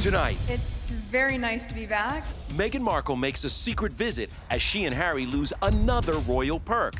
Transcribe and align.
Tonight, 0.00 0.38
It's 0.48 0.88
very 0.88 1.36
nice 1.36 1.62
to 1.66 1.74
be 1.74 1.84
back. 1.84 2.24
Meghan 2.54 2.80
Markle 2.80 3.16
makes 3.16 3.44
a 3.44 3.50
secret 3.50 3.92
visit 3.92 4.30
as 4.48 4.62
she 4.62 4.86
and 4.86 4.94
Harry 4.94 5.26
lose 5.26 5.52
another 5.60 6.14
royal 6.20 6.58
perk. 6.58 6.94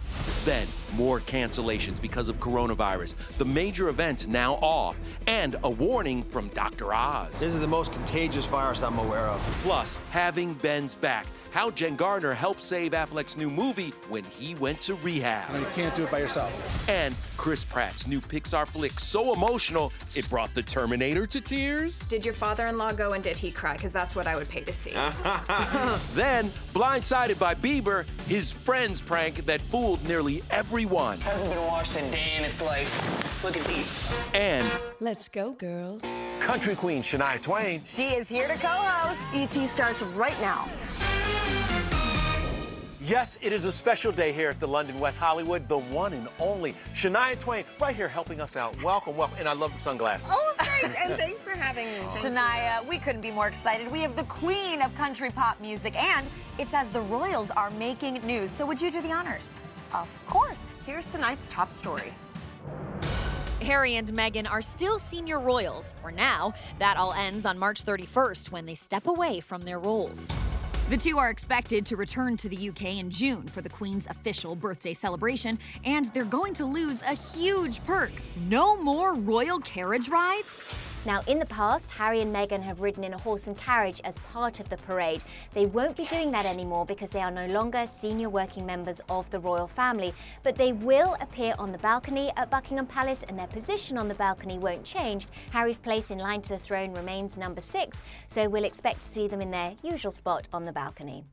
Then, 0.45 0.67
more 0.95 1.21
cancellations 1.21 2.01
because 2.01 2.29
of 2.29 2.37
coronavirus. 2.41 3.15
The 3.37 3.45
major 3.45 3.89
event 3.89 4.27
now 4.27 4.55
off. 4.55 4.97
And 5.27 5.57
a 5.65 5.71
warning 5.71 6.23
from 6.23 6.49
Dr. 6.49 6.93
Oz. 6.95 7.41
This 7.41 7.55
is 7.55 7.61
the 7.61 7.67
most 7.69 7.93
contagious 7.93 8.47
virus 8.47 8.83
I'm 8.83 8.99
aware 8.99 9.27
of. 9.27 9.41
Plus, 9.63 9.99
having 10.11 10.55
Ben's 10.55 10.97
back. 10.97 11.27
How 11.51 11.71
Jen 11.71 11.97
Garner 11.97 12.33
helped 12.33 12.63
save 12.63 12.93
Affleck's 12.93 13.37
new 13.37 13.51
movie 13.51 13.93
when 14.09 14.25
he 14.25 14.55
went 14.55 14.81
to 14.83 14.95
rehab. 14.97 15.55
You 15.59 15.67
can't 15.73 15.95
do 15.95 16.05
it 16.05 16.11
by 16.11 16.21
yourself. 16.21 16.89
And 16.89 17.15
Chris 17.37 17.65
Pratt's 17.65 18.07
new 18.07 18.21
Pixar 18.21 18.69
flick 18.69 18.93
so 19.01 19.33
emotional, 19.33 19.93
it 20.15 20.29
brought 20.31 20.55
the 20.55 20.63
Terminator 20.63 21.27
to 21.27 21.41
tears. 21.41 22.01
Did 22.01 22.25
your 22.25 22.35
father-in-law 22.35 22.93
go 22.93 23.13
and 23.13 23.25
did 23.25 23.37
he 23.37 23.51
cry? 23.51 23.73
Because 23.73 23.93
that's 23.93 24.15
what 24.15 24.27
I 24.27 24.37
would 24.37 24.49
pay 24.49 24.63
to 24.63 24.75
see. 24.75 24.91
Then, 26.15 26.51
blindsided 26.73 27.39
by 27.39 27.55
Bieber, 27.55 28.05
his 28.29 28.53
friend's 28.53 29.01
prank 29.01 29.47
that 29.47 29.61
fooled 29.63 30.07
nearly 30.07 30.30
everyone. 30.51 31.19
Hasn't 31.21 31.51
been 31.51 31.67
washed 31.67 31.97
a 31.97 32.03
day 32.11 32.35
in 32.39 32.45
its 32.45 32.63
life. 32.63 32.91
Look 33.43 33.57
at 33.57 33.65
these. 33.65 34.13
And 34.35 34.67
Let's 35.01 35.29
go, 35.29 35.53
girls. 35.53 36.05
country 36.41 36.75
queen 36.77 37.03
Shania 37.03 37.41
Twain. 37.43 37.83
She 37.87 38.09
is 38.09 38.29
here 38.29 38.47
to 38.49 38.55
co-host. 38.55 39.21
ET 39.35 39.69
starts 39.69 40.03
right 40.03 40.39
now. 40.41 40.69
Yes, 43.03 43.39
it 43.43 43.53
is 43.53 43.65
a 43.65 43.73
special 43.73 44.13
day 44.13 44.31
here 44.31 44.51
at 44.51 44.61
the 44.61 44.69
London 44.69 45.01
West 45.01 45.19
Hollywood, 45.19 45.67
the 45.69 45.79
one 45.79 46.13
and 46.13 46.29
only 46.39 46.75
Shania 46.95 47.37
Twain, 47.41 47.65
right 47.81 47.97
here 47.97 48.07
helping 48.07 48.41
us 48.41 48.57
out. 48.57 48.81
Welcome, 48.85 49.17
welcome. 49.17 49.37
And 49.41 49.49
I 49.49 49.53
love 49.53 49.73
the 49.73 49.79
sunglasses. 49.79 50.31
Oh, 50.33 50.55
thanks, 50.59 50.97
and 51.03 51.15
thanks 51.15 51.43
for 51.43 51.51
having 51.51 51.87
me. 51.87 51.99
Shania, 52.21 52.87
we 52.87 52.99
couldn't 52.99 53.23
be 53.23 53.33
more 53.33 53.49
excited. 53.49 53.91
We 53.91 54.01
have 54.03 54.15
the 54.15 54.25
queen 54.25 54.81
of 54.81 54.95
country 54.95 55.31
pop 55.31 55.61
music, 55.61 56.01
and 56.01 56.25
it's 56.59 56.73
as 56.73 56.89
the 56.91 57.01
Royals 57.01 57.51
are 57.51 57.71
making 57.73 58.15
news. 58.25 58.49
So 58.51 58.65
would 58.67 58.81
you 58.81 58.93
do 58.93 59.03
the 59.03 59.11
honors? 59.13 59.57
Of 59.93 60.09
course. 60.27 60.75
Here's 60.87 61.07
tonight's 61.11 61.49
top 61.49 61.73
story. 61.73 62.15
Harry 63.63 63.97
and 63.97 64.09
Meghan 64.13 64.51
are 64.51 64.63
still 64.63 64.99
senior 64.99 65.39
royals 65.39 65.95
for 66.01 66.11
now. 66.11 66.55
That 66.79 66.97
all 66.97 67.13
ends 67.13 67.45
on 67.45 67.59
March 67.59 67.85
31st 67.85 68.51
when 68.51 68.67
they 68.67 68.75
step 68.75 69.07
away 69.07 69.41
from 69.41 69.63
their 69.63 69.79
roles. 69.79 70.31
The 70.89 70.97
two 70.97 71.19
are 71.19 71.31
expected 71.31 71.87
to 71.87 71.97
return 71.97 72.37
to 72.39 72.49
the 72.49 72.69
UK 72.71 72.99
in 72.99 73.11
June 73.11 73.47
for 73.47 73.61
the 73.61 73.69
Queen's 73.69 74.09
official 74.09 74.57
birthday 74.57 74.93
celebration, 74.93 75.57
and 75.85 76.07
they're 76.07 76.25
going 76.25 76.53
to 76.55 76.65
lose 76.65 77.01
a 77.03 77.15
huge 77.15 77.85
perk 77.85 78.11
no 78.49 78.77
more 78.77 79.15
royal 79.15 79.61
carriage 79.61 80.09
rides. 80.09 80.65
Now, 81.07 81.23
in 81.27 81.39
the 81.39 81.47
past, 81.47 81.91
Harry 81.93 82.21
and 82.21 82.35
Meghan 82.35 82.63
have 82.63 82.83
ridden 82.83 83.05
in 83.05 83.15
a 83.15 83.19
horse 83.19 83.47
and 83.47 83.57
carriage 83.57 84.03
as 84.05 84.19
part 84.19 84.61
of 84.61 84.69
the 84.69 84.77
parade. 84.77 85.25
They 85.55 85.65
won't 85.65 85.97
be 85.97 86.05
doing 86.05 86.31
that 86.33 86.45
anymore 86.45 86.85
because 86.85 87.09
they 87.09 87.23
are 87.23 87.31
no 87.31 87.47
longer 87.47 87.87
senior 87.87 88.29
working 88.29 88.67
members 88.67 89.01
of 89.09 89.29
the 89.31 89.41
royal 89.41 89.67
family, 89.67 90.13
but 90.43 90.57
they 90.57 90.75
will 90.75 91.17
appear 91.23 91.55
on 91.59 91.73
the 91.73 91.79
balcony 91.79 92.31
at 92.37 92.51
Buckingham 92.51 92.87
Palace 92.87 93.23
and 93.23 93.39
their 93.39 93.47
position 93.47 93.97
on 93.97 94.09
the 94.09 94.15
balcony 94.15 94.59
won't 94.59 94.85
change. 94.85 95.27
Harry's 95.53 95.79
place 95.79 96.11
in 96.11 96.19
line 96.19 96.43
to 96.43 96.51
the 96.51 96.59
throne 96.59 96.93
remains 96.93 97.39
number 97.39 97.63
six, 97.63 98.03
so 98.27 98.47
we'll 98.47 98.65
expect 98.65 99.01
to 99.01 99.09
see 99.09 99.27
them 99.27 99.41
in 99.41 99.51
their 99.51 99.73
usual 99.83 100.11
spot 100.11 100.49
on 100.53 100.65
the 100.65 100.73
balcony. 100.73 101.25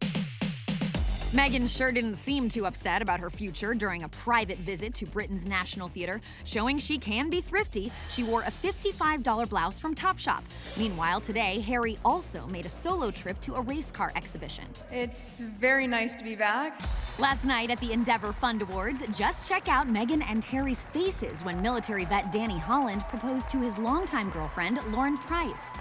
Meghan 1.31 1.67
sure 1.67 1.91
didn't 1.91 2.13
seem 2.13 2.47
too 2.47 2.65
upset 2.65 3.01
about 3.01 3.19
her 3.19 3.29
future 3.29 3.73
during 3.73 4.03
a 4.03 4.07
private 4.07 4.59
visit 4.59 4.93
to 4.93 5.05
Britain's 5.05 5.45
National 5.45 5.89
Theatre, 5.89 6.21
showing 6.45 6.77
she 6.77 6.97
can 6.97 7.29
be 7.29 7.41
thrifty. 7.41 7.91
She 8.07 8.23
wore 8.23 8.43
a 8.43 8.51
$55 8.51 9.49
blouse 9.49 9.77
from 9.77 9.93
Topshop. 9.93 10.41
Meanwhile, 10.79 11.19
today, 11.19 11.59
Harry 11.59 11.99
also 12.05 12.47
made 12.47 12.65
a 12.65 12.69
solo 12.69 13.11
trip 13.11 13.41
to 13.41 13.55
a 13.55 13.61
race 13.61 13.91
car 13.91 14.13
exhibition. 14.15 14.63
It's 14.89 15.39
very 15.39 15.85
nice 15.85 16.13
to 16.13 16.23
be 16.23 16.35
back. 16.35 16.79
Last 17.19 17.43
night 17.43 17.71
at 17.71 17.81
the 17.81 17.91
Endeavor 17.91 18.31
Fund 18.31 18.61
Awards, 18.61 19.03
just 19.11 19.49
check 19.49 19.67
out 19.67 19.89
Meghan 19.89 20.23
and 20.29 20.45
Harry's 20.45 20.85
faces 20.85 21.43
when 21.43 21.61
military 21.61 22.05
vet 22.05 22.31
Danny 22.31 22.57
Holland 22.57 23.01
proposed 23.09 23.49
to 23.49 23.59
his 23.59 23.77
longtime 23.77 24.29
girlfriend, 24.29 24.79
Lauren 24.93 25.17
Price. 25.17 25.75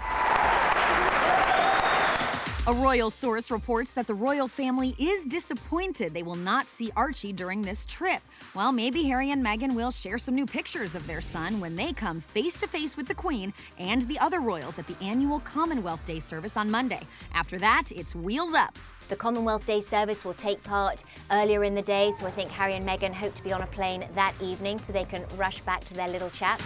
A 2.67 2.73
royal 2.73 3.09
source 3.09 3.49
reports 3.49 3.93
that 3.93 4.07
the 4.07 4.13
royal 4.13 4.49
family 4.49 4.93
is 4.99 5.23
disappointed 5.23 6.13
they 6.13 6.21
will 6.21 6.35
not 6.35 6.67
see 6.67 6.91
Archie 6.97 7.31
during 7.31 7.61
this 7.61 7.85
trip. 7.85 8.21
Well, 8.53 8.73
maybe 8.73 9.03
Harry 9.03 9.31
and 9.31 9.41
Meghan 9.41 9.73
will 9.73 9.89
share 9.89 10.17
some 10.17 10.35
new 10.35 10.45
pictures 10.45 10.93
of 10.93 11.07
their 11.07 11.21
son 11.21 11.61
when 11.61 11.77
they 11.77 11.93
come 11.93 12.19
face 12.19 12.55
to 12.55 12.67
face 12.67 12.97
with 12.97 13.07
the 13.07 13.15
Queen 13.15 13.53
and 13.79 14.01
the 14.01 14.19
other 14.19 14.41
royals 14.41 14.79
at 14.79 14.85
the 14.85 15.01
annual 15.01 15.39
Commonwealth 15.39 16.03
Day 16.03 16.19
service 16.19 16.57
on 16.57 16.69
Monday. 16.69 16.99
After 17.33 17.57
that, 17.57 17.85
it's 17.95 18.13
wheels 18.13 18.53
up. 18.53 18.77
The 19.07 19.15
Commonwealth 19.15 19.65
Day 19.65 19.79
service 19.79 20.25
will 20.25 20.33
take 20.33 20.61
part 20.61 21.05
earlier 21.31 21.63
in 21.63 21.73
the 21.73 21.81
day, 21.81 22.11
so 22.11 22.27
I 22.27 22.31
think 22.31 22.49
Harry 22.49 22.73
and 22.73 22.85
Meghan 22.85 23.13
hope 23.13 23.33
to 23.35 23.43
be 23.43 23.53
on 23.53 23.61
a 23.61 23.67
plane 23.67 24.05
that 24.13 24.33
evening 24.41 24.77
so 24.77 24.91
they 24.91 25.05
can 25.05 25.23
rush 25.37 25.61
back 25.61 25.85
to 25.85 25.93
their 25.93 26.09
little 26.09 26.31
chat. 26.31 26.61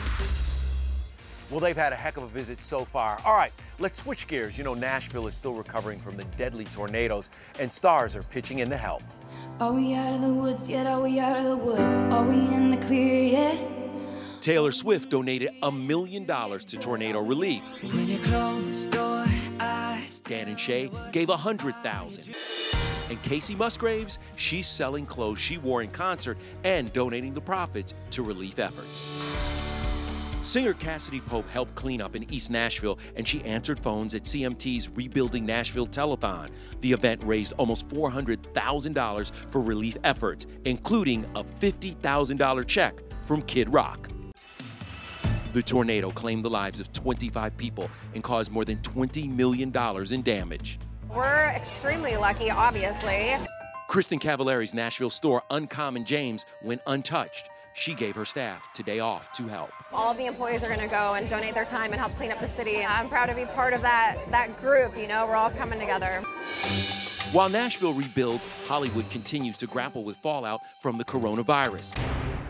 Well, 1.51 1.59
they've 1.59 1.75
had 1.75 1.91
a 1.91 1.97
heck 1.97 2.15
of 2.15 2.23
a 2.23 2.27
visit 2.27 2.61
so 2.61 2.85
far. 2.85 3.19
All 3.25 3.35
right, 3.35 3.51
let's 3.77 3.99
switch 3.99 4.25
gears. 4.27 4.57
You 4.57 4.63
know, 4.63 4.73
Nashville 4.73 5.27
is 5.27 5.35
still 5.35 5.53
recovering 5.53 5.99
from 5.99 6.15
the 6.15 6.23
deadly 6.37 6.63
tornadoes, 6.63 7.29
and 7.59 7.69
stars 7.69 8.15
are 8.15 8.23
pitching 8.23 8.59
in 8.59 8.69
to 8.69 8.77
help. 8.77 9.03
Are 9.59 9.73
we 9.73 9.93
out 9.93 10.13
of 10.13 10.21
the 10.21 10.33
woods 10.33 10.69
yet? 10.69 10.87
Are 10.87 11.01
we 11.01 11.19
out 11.19 11.37
of 11.37 11.43
the 11.43 11.57
woods? 11.57 11.99
Are 11.99 12.23
we 12.23 12.35
in 12.35 12.71
the 12.71 12.77
clear 12.77 13.23
yet? 13.23 13.59
Taylor 14.39 14.71
Swift 14.71 15.09
donated 15.09 15.49
a 15.61 15.71
million 15.71 16.25
dollars 16.25 16.63
to 16.65 16.77
tornado 16.77 17.19
relief. 17.19 17.83
When 17.93 18.07
you 18.07 18.17
close 18.19 18.85
your 18.85 19.25
eyes. 19.59 20.21
Dan 20.21 20.47
and 20.47 20.59
Shay 20.59 20.89
gave 21.11 21.29
a 21.29 21.37
hundred 21.37 21.75
thousand. 21.83 22.33
And 23.09 23.21
Kacey 23.23 23.57
Musgraves, 23.57 24.19
she's 24.37 24.67
selling 24.67 25.05
clothes 25.05 25.39
she 25.39 25.57
wore 25.57 25.81
in 25.81 25.89
concert 25.89 26.37
and 26.63 26.91
donating 26.93 27.33
the 27.33 27.41
profits 27.41 27.93
to 28.11 28.23
relief 28.23 28.57
efforts. 28.57 29.05
Singer 30.43 30.73
Cassadee 30.73 31.23
Pope 31.23 31.47
helped 31.49 31.75
clean 31.75 32.01
up 32.01 32.15
in 32.15 32.31
East 32.33 32.49
Nashville, 32.49 32.97
and 33.15 33.27
she 33.27 33.43
answered 33.43 33.77
phones 33.77 34.15
at 34.15 34.23
CMT's 34.23 34.89
Rebuilding 34.89 35.45
Nashville 35.45 35.85
telethon. 35.85 36.49
The 36.81 36.91
event 36.93 37.21
raised 37.23 37.53
almost 37.57 37.87
$400,000 37.89 39.31
for 39.49 39.61
relief 39.61 39.97
efforts, 40.03 40.47
including 40.65 41.25
a 41.35 41.43
$50,000 41.43 42.67
check 42.67 42.99
from 43.23 43.43
Kid 43.43 43.71
Rock. 43.71 44.09
The 45.53 45.61
tornado 45.61 46.09
claimed 46.09 46.43
the 46.43 46.49
lives 46.49 46.79
of 46.79 46.91
25 46.91 47.55
people 47.57 47.89
and 48.15 48.23
caused 48.23 48.51
more 48.51 48.65
than 48.65 48.77
$20 48.77 49.29
million 49.29 49.71
in 50.11 50.21
damage. 50.23 50.79
We're 51.13 51.51
extremely 51.55 52.17
lucky, 52.17 52.49
obviously. 52.49 53.35
Kristin 53.89 54.19
Cavallari's 54.19 54.73
Nashville 54.73 55.09
store, 55.09 55.43
Uncommon 55.51 56.05
James, 56.05 56.45
went 56.63 56.81
untouched. 56.87 57.50
She 57.73 57.93
gave 57.93 58.15
her 58.15 58.25
staff 58.25 58.71
today 58.73 58.99
off 58.99 59.31
to 59.33 59.47
help. 59.47 59.71
All 59.93 60.11
of 60.11 60.17
the 60.17 60.25
employees 60.25 60.63
are 60.63 60.67
going 60.67 60.79
to 60.79 60.87
go 60.87 61.13
and 61.15 61.29
donate 61.29 61.53
their 61.53 61.65
time 61.65 61.91
and 61.91 61.99
help 61.99 62.15
clean 62.15 62.31
up 62.31 62.39
the 62.39 62.47
city. 62.47 62.85
I'm 62.85 63.09
proud 63.09 63.27
to 63.27 63.35
be 63.35 63.45
part 63.45 63.73
of 63.73 63.81
that 63.81 64.17
that 64.29 64.59
group. 64.59 64.97
You 64.97 65.07
know, 65.07 65.25
we're 65.25 65.35
all 65.35 65.51
coming 65.51 65.79
together. 65.79 66.21
While 67.31 67.47
Nashville 67.47 67.93
rebuilds, 67.93 68.45
Hollywood 68.67 69.09
continues 69.09 69.55
to 69.57 69.67
grapple 69.67 70.03
with 70.03 70.17
fallout 70.17 70.59
from 70.81 70.97
the 70.97 71.05
coronavirus. 71.05 71.97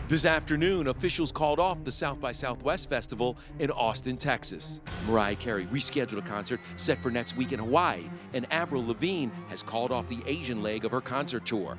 This 0.08 0.26
afternoon, 0.26 0.88
officials 0.88 1.30
called 1.30 1.60
off 1.60 1.84
the 1.84 1.92
South 1.92 2.20
by 2.20 2.32
Southwest 2.32 2.90
Festival 2.90 3.38
in 3.60 3.70
Austin, 3.70 4.16
Texas. 4.16 4.80
Mariah 5.06 5.36
Carey 5.36 5.66
rescheduled 5.66 6.18
a 6.18 6.22
concert 6.22 6.60
set 6.76 7.00
for 7.00 7.10
next 7.10 7.36
week 7.36 7.52
in 7.52 7.60
Hawaii, 7.60 8.10
and 8.34 8.44
Avril 8.50 8.84
Lavigne 8.84 9.30
has 9.48 9.62
called 9.62 9.92
off 9.92 10.08
the 10.08 10.18
Asian 10.26 10.62
leg 10.62 10.84
of 10.84 10.90
her 10.90 11.00
concert 11.00 11.46
tour. 11.46 11.78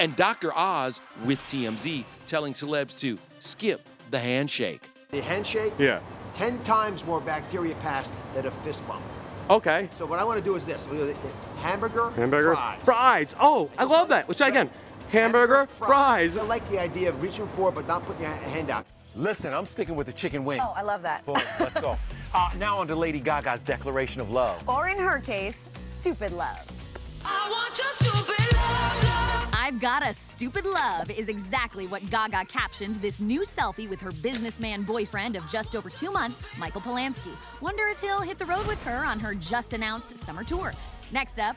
And 0.00 0.14
Dr. 0.16 0.52
Oz 0.56 1.00
with 1.24 1.38
TMZ 1.48 2.04
telling 2.26 2.52
celebs 2.52 2.98
to 3.00 3.18
skip 3.38 3.86
the 4.10 4.18
handshake. 4.18 4.82
The 5.10 5.22
handshake, 5.22 5.72
Yeah. 5.78 6.00
10 6.34 6.58
times 6.64 7.04
more 7.04 7.20
bacteria 7.20 7.74
passed 7.76 8.12
than 8.34 8.46
a 8.46 8.50
fist 8.50 8.86
bump. 8.88 9.02
Okay. 9.50 9.88
So 9.96 10.04
what 10.06 10.18
I 10.18 10.24
want 10.24 10.38
to 10.38 10.44
do 10.44 10.56
is 10.56 10.64
this. 10.64 10.86
We'll 10.88 10.98
do 11.00 11.06
the- 11.06 11.12
the 11.12 11.60
Hamburger, 11.60 12.10
Hamburger. 12.16 12.54
fries. 12.54 12.80
Fries. 12.82 13.28
Oh, 13.40 13.70
I 13.78 13.84
love 13.84 14.08
that. 14.08 14.26
Let's 14.28 14.38
try 14.38 14.48
again. 14.48 14.70
Hamburger, 15.10 15.66
fries. 15.66 16.36
I 16.36 16.42
like 16.42 16.68
the 16.70 16.78
idea 16.80 17.10
of 17.10 17.22
reaching 17.22 17.46
for 17.48 17.68
it 17.68 17.74
but 17.74 17.86
not 17.86 18.04
putting 18.04 18.22
your 18.22 18.30
hand 18.32 18.70
out. 18.70 18.86
Listen, 19.14 19.54
I'm 19.54 19.66
sticking 19.66 19.94
with 19.94 20.06
the 20.08 20.12
chicken 20.12 20.44
wing. 20.44 20.60
Oh, 20.60 20.72
I 20.74 20.82
love 20.82 21.02
that. 21.02 21.24
Boom, 21.24 21.36
let's 21.60 21.80
go. 21.80 21.96
Uh, 22.36 22.50
now 22.58 22.78
on 22.78 22.88
to 22.88 22.96
Lady 22.96 23.20
Gaga's 23.20 23.62
declaration 23.62 24.20
of 24.20 24.28
love. 24.28 24.68
Or 24.68 24.88
in 24.88 24.98
her 24.98 25.20
case, 25.20 25.68
stupid 25.78 26.32
love. 26.32 26.58
I've 29.64 29.80
got 29.80 30.06
a 30.06 30.12
stupid 30.12 30.66
love 30.66 31.10
is 31.10 31.30
exactly 31.30 31.86
what 31.86 32.02
Gaga 32.10 32.44
captioned 32.48 32.96
this 32.96 33.18
new 33.18 33.40
selfie 33.44 33.88
with 33.88 33.98
her 34.02 34.12
businessman 34.12 34.82
boyfriend 34.82 35.36
of 35.36 35.50
just 35.50 35.74
over 35.74 35.88
two 35.88 36.12
months, 36.12 36.38
Michael 36.58 36.82
Polansky. 36.82 37.34
Wonder 37.62 37.84
if 37.86 37.98
he'll 37.98 38.20
hit 38.20 38.38
the 38.38 38.44
road 38.44 38.66
with 38.66 38.84
her 38.84 39.06
on 39.06 39.18
her 39.20 39.34
just 39.34 39.72
announced 39.72 40.18
summer 40.18 40.44
tour. 40.44 40.74
Next 41.12 41.38
up, 41.38 41.56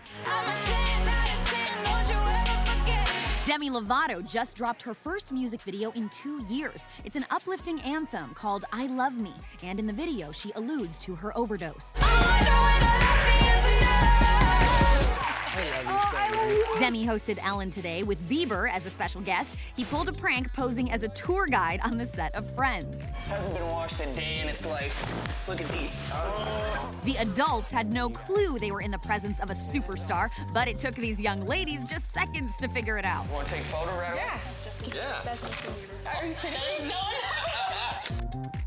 Demi 3.45 3.69
Lovato 3.69 4.25
just 4.25 4.55
dropped 4.55 4.81
her 4.83 4.93
first 4.93 5.33
music 5.33 5.61
video 5.63 5.91
in 5.91 6.07
two 6.07 6.41
years. 6.43 6.87
It's 7.03 7.17
an 7.17 7.25
uplifting 7.29 7.81
anthem 7.81 8.33
called 8.35 8.63
I 8.71 8.85
Love 8.85 9.19
Me, 9.19 9.33
and 9.63 9.81
in 9.81 9.85
the 9.85 9.91
video, 9.91 10.31
she 10.31 10.53
alludes 10.55 10.97
to 10.99 11.15
her 11.15 11.37
overdose. 11.37 11.99
Demi 16.79 17.05
hosted 17.05 17.39
Ellen 17.43 17.71
today 17.71 18.03
with 18.03 18.19
Bieber 18.29 18.69
as 18.71 18.85
a 18.85 18.89
special 18.89 19.21
guest. 19.21 19.57
He 19.75 19.83
pulled 19.85 20.07
a 20.07 20.13
prank 20.13 20.53
posing 20.53 20.91
as 20.91 21.03
a 21.03 21.07
tour 21.09 21.47
guide 21.47 21.79
on 21.83 21.97
the 21.97 22.05
set 22.05 22.35
of 22.35 22.49
Friends. 22.53 23.09
Hasn't 23.25 23.53
been 23.53 23.67
washed 23.67 23.99
a 23.99 24.05
day 24.13 24.39
in 24.39 24.47
its 24.47 24.65
life. 24.65 25.47
Look 25.47 25.59
at 25.61 25.67
these. 25.69 26.03
The 27.03 27.15
adults 27.17 27.71
had 27.71 27.91
no 27.91 28.09
clue 28.09 28.59
they 28.59 28.71
were 28.71 28.81
in 28.81 28.91
the 28.91 28.99
presence 28.99 29.39
of 29.39 29.49
a 29.49 29.53
superstar, 29.53 30.29
but 30.53 30.67
it 30.67 30.77
took 30.77 30.95
these 30.95 31.19
young 31.19 31.41
ladies 31.41 31.87
just 31.89 32.13
seconds 32.13 32.57
to 32.57 32.67
figure 32.67 32.97
it 32.97 33.05
out. 33.05 33.27
Want 33.29 33.47
to 33.47 33.55
take 33.55 33.63
a 33.63 33.67
photo 33.67 33.97
right 33.97 34.13
away? 34.13 34.23
Yeah. 34.23 34.39
Yeah. 34.95 36.19
Are 36.19 36.25
you 36.25 36.35
kidding? 36.35 36.89
No. 36.89 38.51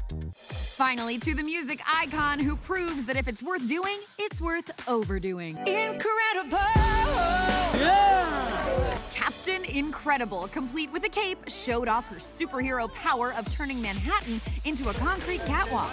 Finally, 0.80 1.18
to 1.18 1.34
the 1.34 1.42
music 1.42 1.82
icon 1.86 2.40
who 2.40 2.56
proves 2.56 3.04
that 3.04 3.14
if 3.14 3.28
it's 3.28 3.42
worth 3.42 3.68
doing, 3.68 3.98
it's 4.18 4.40
worth 4.40 4.70
overdoing. 4.88 5.58
Incredible! 5.58 6.56
Yeah! 7.76 8.98
Captain 9.12 9.62
Incredible, 9.66 10.48
complete 10.48 10.90
with 10.90 11.04
a 11.04 11.08
cape, 11.10 11.36
showed 11.48 11.86
off 11.86 12.08
her 12.08 12.16
superhero 12.16 12.90
power 12.94 13.34
of 13.34 13.54
turning 13.54 13.82
Manhattan 13.82 14.40
into 14.64 14.88
a 14.88 14.94
concrete 14.94 15.42
catwalk. 15.44 15.92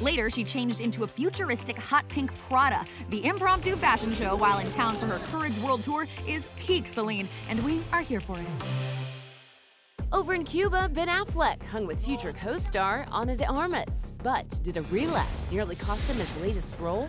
Later, 0.00 0.30
she 0.30 0.44
changed 0.44 0.80
into 0.80 1.02
a 1.02 1.08
futuristic 1.08 1.76
hot 1.76 2.08
pink 2.08 2.32
Prada. 2.48 2.84
The 3.10 3.24
impromptu 3.24 3.74
fashion 3.74 4.14
show 4.14 4.36
while 4.36 4.60
in 4.60 4.70
town 4.70 4.94
for 4.94 5.06
her 5.06 5.18
Courage 5.32 5.58
World 5.58 5.82
Tour 5.82 6.06
is 6.28 6.46
peak 6.56 6.86
Celine, 6.86 7.26
and 7.50 7.64
we 7.64 7.82
are 7.92 8.02
here 8.02 8.20
for 8.20 8.38
it. 8.38 9.05
Over 10.12 10.34
in 10.34 10.44
Cuba, 10.44 10.88
Ben 10.88 11.08
Affleck 11.08 11.62
hung 11.64 11.86
with 11.86 12.04
future 12.04 12.32
co 12.32 12.58
star 12.58 13.06
Ana 13.10 13.36
de 13.36 13.46
Armas. 13.46 14.14
But 14.22 14.48
did 14.62 14.76
a 14.76 14.82
relapse 14.82 15.50
nearly 15.50 15.74
cost 15.74 16.08
him 16.08 16.16
his 16.16 16.40
latest 16.40 16.78
role? 16.78 17.08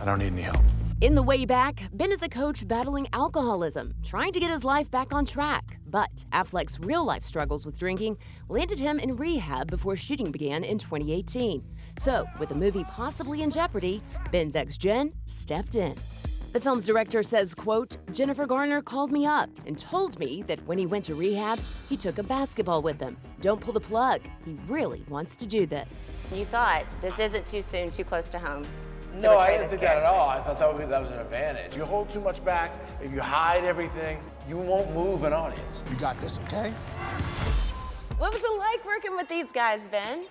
I 0.00 0.04
don't 0.04 0.18
need 0.18 0.32
any 0.32 0.42
help. 0.42 0.64
In 1.00 1.14
the 1.14 1.22
way 1.22 1.44
back, 1.44 1.82
Ben 1.92 2.10
is 2.10 2.22
a 2.22 2.28
coach 2.28 2.66
battling 2.66 3.08
alcoholism, 3.12 3.92
trying 4.02 4.32
to 4.32 4.40
get 4.40 4.50
his 4.50 4.64
life 4.64 4.90
back 4.90 5.12
on 5.12 5.24
track. 5.24 5.78
But 5.86 6.24
Affleck's 6.32 6.78
real 6.80 7.04
life 7.04 7.24
struggles 7.24 7.66
with 7.66 7.78
drinking 7.78 8.16
landed 8.48 8.78
him 8.78 8.98
in 8.98 9.16
rehab 9.16 9.68
before 9.68 9.96
shooting 9.96 10.30
began 10.30 10.62
in 10.64 10.78
2018. 10.78 11.64
So, 11.98 12.26
with 12.38 12.48
the 12.48 12.54
movie 12.54 12.84
possibly 12.84 13.42
in 13.42 13.50
jeopardy, 13.50 14.02
Ben's 14.30 14.56
ex 14.56 14.78
Jen 14.78 15.12
stepped 15.26 15.74
in. 15.74 15.96
The 16.56 16.62
film's 16.62 16.86
director 16.86 17.22
says, 17.22 17.54
quote, 17.54 17.98
Jennifer 18.14 18.46
Garner 18.46 18.80
called 18.80 19.12
me 19.12 19.26
up 19.26 19.50
and 19.66 19.78
told 19.78 20.18
me 20.18 20.42
that 20.46 20.66
when 20.66 20.78
he 20.78 20.86
went 20.86 21.04
to 21.04 21.14
rehab, 21.14 21.60
he 21.86 21.98
took 21.98 22.16
a 22.16 22.22
basketball 22.22 22.80
with 22.80 22.98
him. 22.98 23.18
Don't 23.42 23.60
pull 23.60 23.74
the 23.74 23.80
plug. 23.80 24.22
He 24.42 24.56
really 24.66 25.04
wants 25.10 25.36
to 25.36 25.46
do 25.46 25.66
this. 25.66 26.10
You 26.32 26.46
thought 26.46 26.84
this 27.02 27.18
isn't 27.18 27.44
too 27.44 27.60
soon, 27.60 27.90
too 27.90 28.04
close 28.04 28.30
to 28.30 28.38
home. 28.38 28.62
to 28.62 29.20
No, 29.20 29.36
I 29.36 29.48
didn't 29.48 29.64
this 29.64 29.72
think 29.72 29.82
that 29.82 29.98
at 29.98 30.04
all. 30.04 30.30
I 30.30 30.40
thought 30.40 30.58
that, 30.58 30.72
would 30.72 30.80
be, 30.80 30.86
that 30.86 30.98
was 31.02 31.10
an 31.10 31.18
advantage. 31.18 31.76
You 31.76 31.84
hold 31.84 32.08
too 32.08 32.22
much 32.22 32.42
back, 32.42 32.72
if 33.02 33.12
you 33.12 33.20
hide 33.20 33.64
everything, 33.64 34.18
you 34.48 34.56
won't 34.56 34.90
move 34.94 35.24
an 35.24 35.34
audience. 35.34 35.84
You 35.90 35.96
got 35.96 36.18
this, 36.20 36.38
okay? 36.44 36.72
What 38.16 38.32
was 38.32 38.42
it 38.42 38.58
like 38.58 38.82
working 38.86 39.14
with 39.14 39.28
these 39.28 39.52
guys, 39.52 39.82
Ben? 39.90 40.24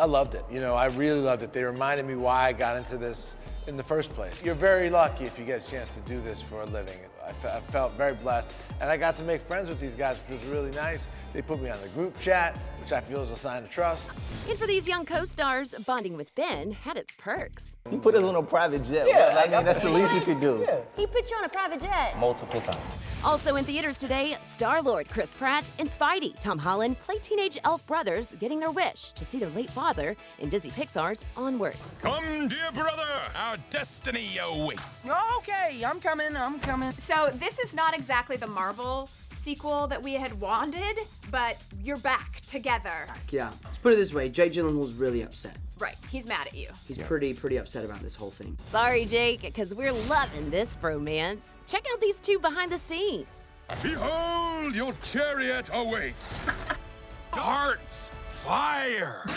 I 0.00 0.06
loved 0.06 0.34
it. 0.34 0.46
You 0.50 0.60
know, 0.60 0.74
I 0.74 0.86
really 0.86 1.20
loved 1.20 1.42
it. 1.42 1.52
They 1.52 1.62
reminded 1.62 2.06
me 2.06 2.14
why 2.14 2.46
I 2.46 2.52
got 2.54 2.74
into 2.78 2.96
this 2.96 3.36
in 3.66 3.76
the 3.76 3.82
first 3.82 4.10
place. 4.14 4.42
You're 4.42 4.54
very 4.54 4.88
lucky 4.88 5.24
if 5.24 5.38
you 5.38 5.44
get 5.44 5.62
a 5.62 5.70
chance 5.70 5.90
to 5.90 6.00
do 6.00 6.22
this 6.22 6.40
for 6.40 6.62
a 6.62 6.64
living. 6.64 6.98
I, 7.22 7.32
fe- 7.32 7.50
I 7.54 7.60
felt 7.70 7.92
very 7.98 8.14
blessed. 8.14 8.50
And 8.80 8.90
I 8.90 8.96
got 8.96 9.14
to 9.18 9.24
make 9.24 9.42
friends 9.42 9.68
with 9.68 9.78
these 9.78 9.94
guys, 9.94 10.18
which 10.26 10.40
was 10.40 10.48
really 10.48 10.70
nice. 10.70 11.06
They 11.34 11.42
put 11.42 11.60
me 11.60 11.68
on 11.68 11.78
the 11.82 11.88
group 11.88 12.18
chat, 12.18 12.56
which 12.80 12.92
I 12.92 13.02
feel 13.02 13.20
is 13.20 13.30
a 13.30 13.36
sign 13.36 13.62
of 13.62 13.68
trust. 13.68 14.08
And 14.48 14.58
for 14.58 14.66
these 14.66 14.88
young 14.88 15.04
co 15.04 15.26
stars, 15.26 15.74
bonding 15.86 16.16
with 16.16 16.34
Ben 16.34 16.70
had 16.70 16.96
its 16.96 17.14
perks. 17.16 17.76
You 17.92 17.98
put 17.98 18.14
us 18.14 18.24
on 18.24 18.34
a 18.36 18.42
private 18.42 18.82
jet. 18.82 19.06
Yeah, 19.06 19.34
I 19.36 19.50
mean, 19.50 19.66
that's 19.66 19.82
the 19.82 19.90
least 19.90 20.14
we 20.14 20.20
could 20.20 20.40
do. 20.40 20.66
He 20.96 21.06
put 21.06 21.30
you 21.30 21.36
on 21.36 21.44
a 21.44 21.50
private 21.50 21.80
jet. 21.80 22.18
Multiple 22.18 22.62
times. 22.62 22.80
Also 23.22 23.56
in 23.56 23.64
theaters 23.66 23.98
today, 23.98 24.34
Star 24.42 24.80
Lord 24.80 25.06
Chris 25.10 25.34
Pratt 25.34 25.68
and 25.78 25.86
Spidey, 25.86 26.38
Tom 26.40 26.58
Holland, 26.58 26.98
play 27.00 27.18
teenage 27.18 27.58
elf 27.64 27.86
brothers 27.86 28.34
getting 28.40 28.58
their 28.58 28.70
wish 28.70 29.12
to 29.12 29.26
see 29.26 29.38
their 29.38 29.50
late 29.50 29.68
father 29.68 30.16
in 30.38 30.48
Disney 30.48 30.70
Pixar's 30.70 31.22
Onward. 31.36 31.76
Come, 32.00 32.48
dear 32.48 32.72
brother, 32.72 33.02
our 33.34 33.58
destiny 33.68 34.38
awaits. 34.38 35.10
Okay, 35.36 35.82
I'm 35.84 36.00
coming, 36.00 36.34
I'm 36.34 36.58
coming. 36.60 36.92
So, 36.92 37.28
this 37.34 37.58
is 37.58 37.74
not 37.74 37.94
exactly 37.94 38.38
the 38.38 38.46
Marvel 38.46 39.10
sequel 39.34 39.86
that 39.88 40.02
we 40.02 40.14
had 40.14 40.38
wanted, 40.40 41.00
but 41.30 41.58
you're 41.82 41.98
back 41.98 42.40
together. 42.46 43.06
Yeah. 43.30 43.50
Let's 43.64 43.78
put 43.78 43.92
it 43.92 43.96
this 43.96 44.14
way 44.14 44.30
Jake 44.30 44.54
Gyllenhaal's 44.54 44.94
really 44.94 45.22
upset. 45.22 45.56
Right, 45.80 45.96
he's 46.10 46.26
mad 46.26 46.46
at 46.46 46.54
you. 46.54 46.68
He's 46.86 46.98
pretty, 46.98 47.32
pretty 47.32 47.56
upset 47.56 47.86
about 47.86 48.00
this 48.02 48.14
whole 48.14 48.30
thing. 48.30 48.58
Sorry, 48.64 49.06
Jake, 49.06 49.40
because 49.40 49.74
we're 49.74 49.92
loving 49.92 50.50
this 50.50 50.76
bromance. 50.76 51.56
Check 51.66 51.86
out 51.90 52.00
these 52.00 52.20
two 52.20 52.38
behind 52.38 52.70
the 52.70 52.78
scenes. 52.78 53.50
Behold, 53.82 54.74
your 54.74 54.92
chariot 55.02 55.70
awaits. 55.72 56.42
Darts, 57.32 58.12
fire. 58.44 59.22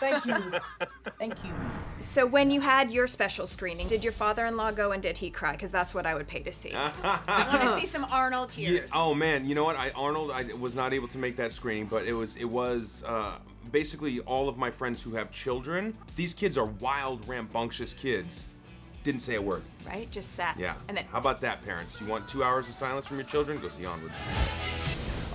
Thank 0.00 0.24
you. 0.26 0.52
Thank 1.18 1.44
you. 1.44 1.50
So, 2.00 2.26
when 2.26 2.50
you 2.50 2.60
had 2.60 2.90
your 2.92 3.06
special 3.06 3.46
screening, 3.46 3.88
did 3.88 4.04
your 4.04 4.12
father 4.12 4.46
in 4.46 4.56
law 4.56 4.70
go 4.70 4.92
and 4.92 5.02
did 5.02 5.18
he 5.18 5.30
cry? 5.30 5.52
Because 5.52 5.70
that's 5.70 5.94
what 5.94 6.06
I 6.06 6.14
would 6.14 6.28
pay 6.28 6.40
to 6.40 6.52
see. 6.52 6.72
I 6.74 7.48
want 7.52 7.62
to 7.68 7.80
see 7.80 7.86
some 7.86 8.04
Arnold 8.10 8.56
Yeah, 8.56 8.68
tears. 8.70 8.90
oh 8.94 9.14
man, 9.14 9.44
you 9.44 9.54
know 9.54 9.64
what? 9.64 9.76
I 9.76 9.90
Arnold, 9.90 10.30
I 10.30 10.44
was 10.54 10.76
not 10.76 10.92
able 10.92 11.08
to 11.08 11.18
make 11.18 11.36
that 11.36 11.52
screening, 11.52 11.86
but 11.86 12.04
it 12.06 12.12
was 12.12 12.36
it 12.36 12.44
was 12.44 13.02
uh, 13.06 13.38
basically 13.72 14.20
all 14.20 14.48
of 14.48 14.56
my 14.56 14.70
friends 14.70 15.02
who 15.02 15.14
have 15.14 15.30
children. 15.32 15.96
These 16.14 16.34
kids 16.34 16.56
are 16.56 16.66
wild, 16.66 17.26
rambunctious 17.26 17.94
kids. 17.94 18.44
Didn't 19.04 19.20
say 19.20 19.36
a 19.36 19.42
word. 19.42 19.62
Right? 19.86 20.10
Just 20.10 20.32
sat. 20.32 20.56
Yeah. 20.58 20.74
And 20.88 20.96
then 20.96 21.04
How 21.10 21.18
about 21.18 21.40
that, 21.40 21.64
parents? 21.64 22.00
You 22.00 22.06
want 22.06 22.28
two 22.28 22.44
hours 22.44 22.68
of 22.68 22.74
silence 22.74 23.06
from 23.06 23.16
your 23.16 23.26
children? 23.26 23.58
Go 23.60 23.68
see 23.68 23.86
Onward. 23.86 24.12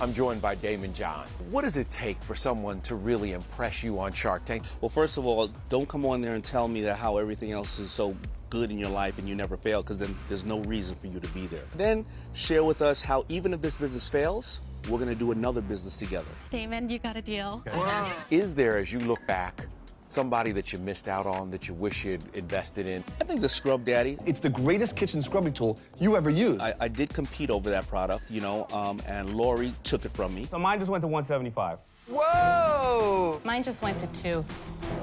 I'm 0.04 0.12
joined 0.12 0.42
by 0.42 0.54
Daymond 0.54 0.92
John. 0.92 1.26
What 1.48 1.62
does 1.62 1.78
it 1.78 1.90
take 1.90 2.22
for 2.22 2.34
someone 2.34 2.82
to 2.82 2.94
really 2.94 3.32
impress 3.32 3.82
you 3.82 3.98
on 3.98 4.12
Shark 4.12 4.44
Tank? 4.44 4.64
Well, 4.82 4.90
first 4.90 5.16
of 5.16 5.24
all, 5.24 5.48
don't 5.70 5.88
come 5.88 6.04
on 6.04 6.20
there 6.20 6.34
and 6.34 6.44
tell 6.44 6.68
me 6.68 6.82
that 6.82 6.96
how 6.96 7.16
everything 7.16 7.52
else 7.52 7.78
is 7.78 7.90
so 7.90 8.14
good 8.50 8.70
in 8.70 8.78
your 8.78 8.90
life 8.90 9.16
and 9.16 9.26
you 9.26 9.34
never 9.34 9.56
fail, 9.56 9.82
because 9.82 9.98
then 9.98 10.14
there's 10.28 10.44
no 10.44 10.58
reason 10.64 10.94
for 10.94 11.06
you 11.06 11.20
to 11.20 11.28
be 11.28 11.46
there. 11.46 11.64
Then 11.74 12.04
share 12.34 12.64
with 12.64 12.82
us 12.82 13.02
how 13.02 13.24
even 13.30 13.54
if 13.54 13.62
this 13.62 13.78
business 13.78 14.06
fails, 14.06 14.60
we're 14.90 14.98
gonna 14.98 15.14
do 15.14 15.32
another 15.32 15.62
business 15.62 15.96
together. 15.96 16.28
Damon, 16.50 16.90
you 16.90 16.98
got 16.98 17.16
a 17.16 17.22
deal. 17.22 17.64
Is 18.30 18.54
there, 18.54 18.76
as 18.76 18.92
you 18.92 18.98
look 18.98 19.26
back, 19.26 19.66
somebody 20.04 20.52
that 20.52 20.72
you 20.72 20.78
missed 20.78 21.08
out 21.08 21.26
on 21.26 21.50
that 21.50 21.66
you 21.66 21.74
wish 21.74 22.04
you'd 22.04 22.22
invested 22.34 22.86
in? 22.86 23.02
I 23.20 23.24
think 23.24 23.40
the 23.40 23.48
Scrub 23.48 23.84
Daddy. 23.84 24.18
It's 24.26 24.40
the 24.40 24.50
greatest 24.50 24.96
kitchen 24.96 25.20
scrubbing 25.20 25.52
tool 25.52 25.78
you 25.98 26.16
ever 26.16 26.30
used. 26.30 26.60
I, 26.60 26.74
I 26.80 26.88
did 26.88 27.12
compete 27.12 27.50
over 27.50 27.70
that 27.70 27.88
product, 27.88 28.30
you 28.30 28.40
know, 28.40 28.66
um, 28.72 29.00
and 29.06 29.34
Lori 29.34 29.72
took 29.82 30.04
it 30.04 30.12
from 30.12 30.34
me. 30.34 30.46
So 30.50 30.58
mine 30.58 30.78
just 30.78 30.90
went 30.90 31.02
to 31.02 31.08
175. 31.08 31.78
Whoa! 32.06 33.40
Mine 33.44 33.62
just 33.62 33.82
went 33.82 33.98
to 33.98 34.06
two. 34.08 34.44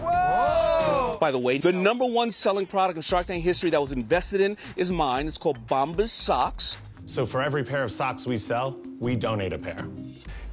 Whoa! 0.03 1.17
By 1.19 1.31
the 1.31 1.39
way, 1.39 1.57
the 1.57 1.73
number 1.73 2.05
one 2.05 2.29
selling 2.29 2.67
product 2.67 2.95
in 2.97 3.01
Shark 3.01 3.27
Tank 3.27 3.43
history 3.43 3.71
that 3.71 3.81
was 3.81 3.91
invested 3.91 4.39
in 4.39 4.55
is 4.75 4.91
mine. 4.91 5.27
It's 5.27 5.37
called 5.37 5.65
Bombas 5.67 6.09
Socks. 6.09 6.77
So 7.07 7.25
for 7.25 7.41
every 7.41 7.63
pair 7.63 7.83
of 7.83 7.91
socks 7.91 8.27
we 8.27 8.37
sell, 8.37 8.79
we 8.99 9.15
donate 9.15 9.51
a 9.51 9.57
pair. 9.57 9.87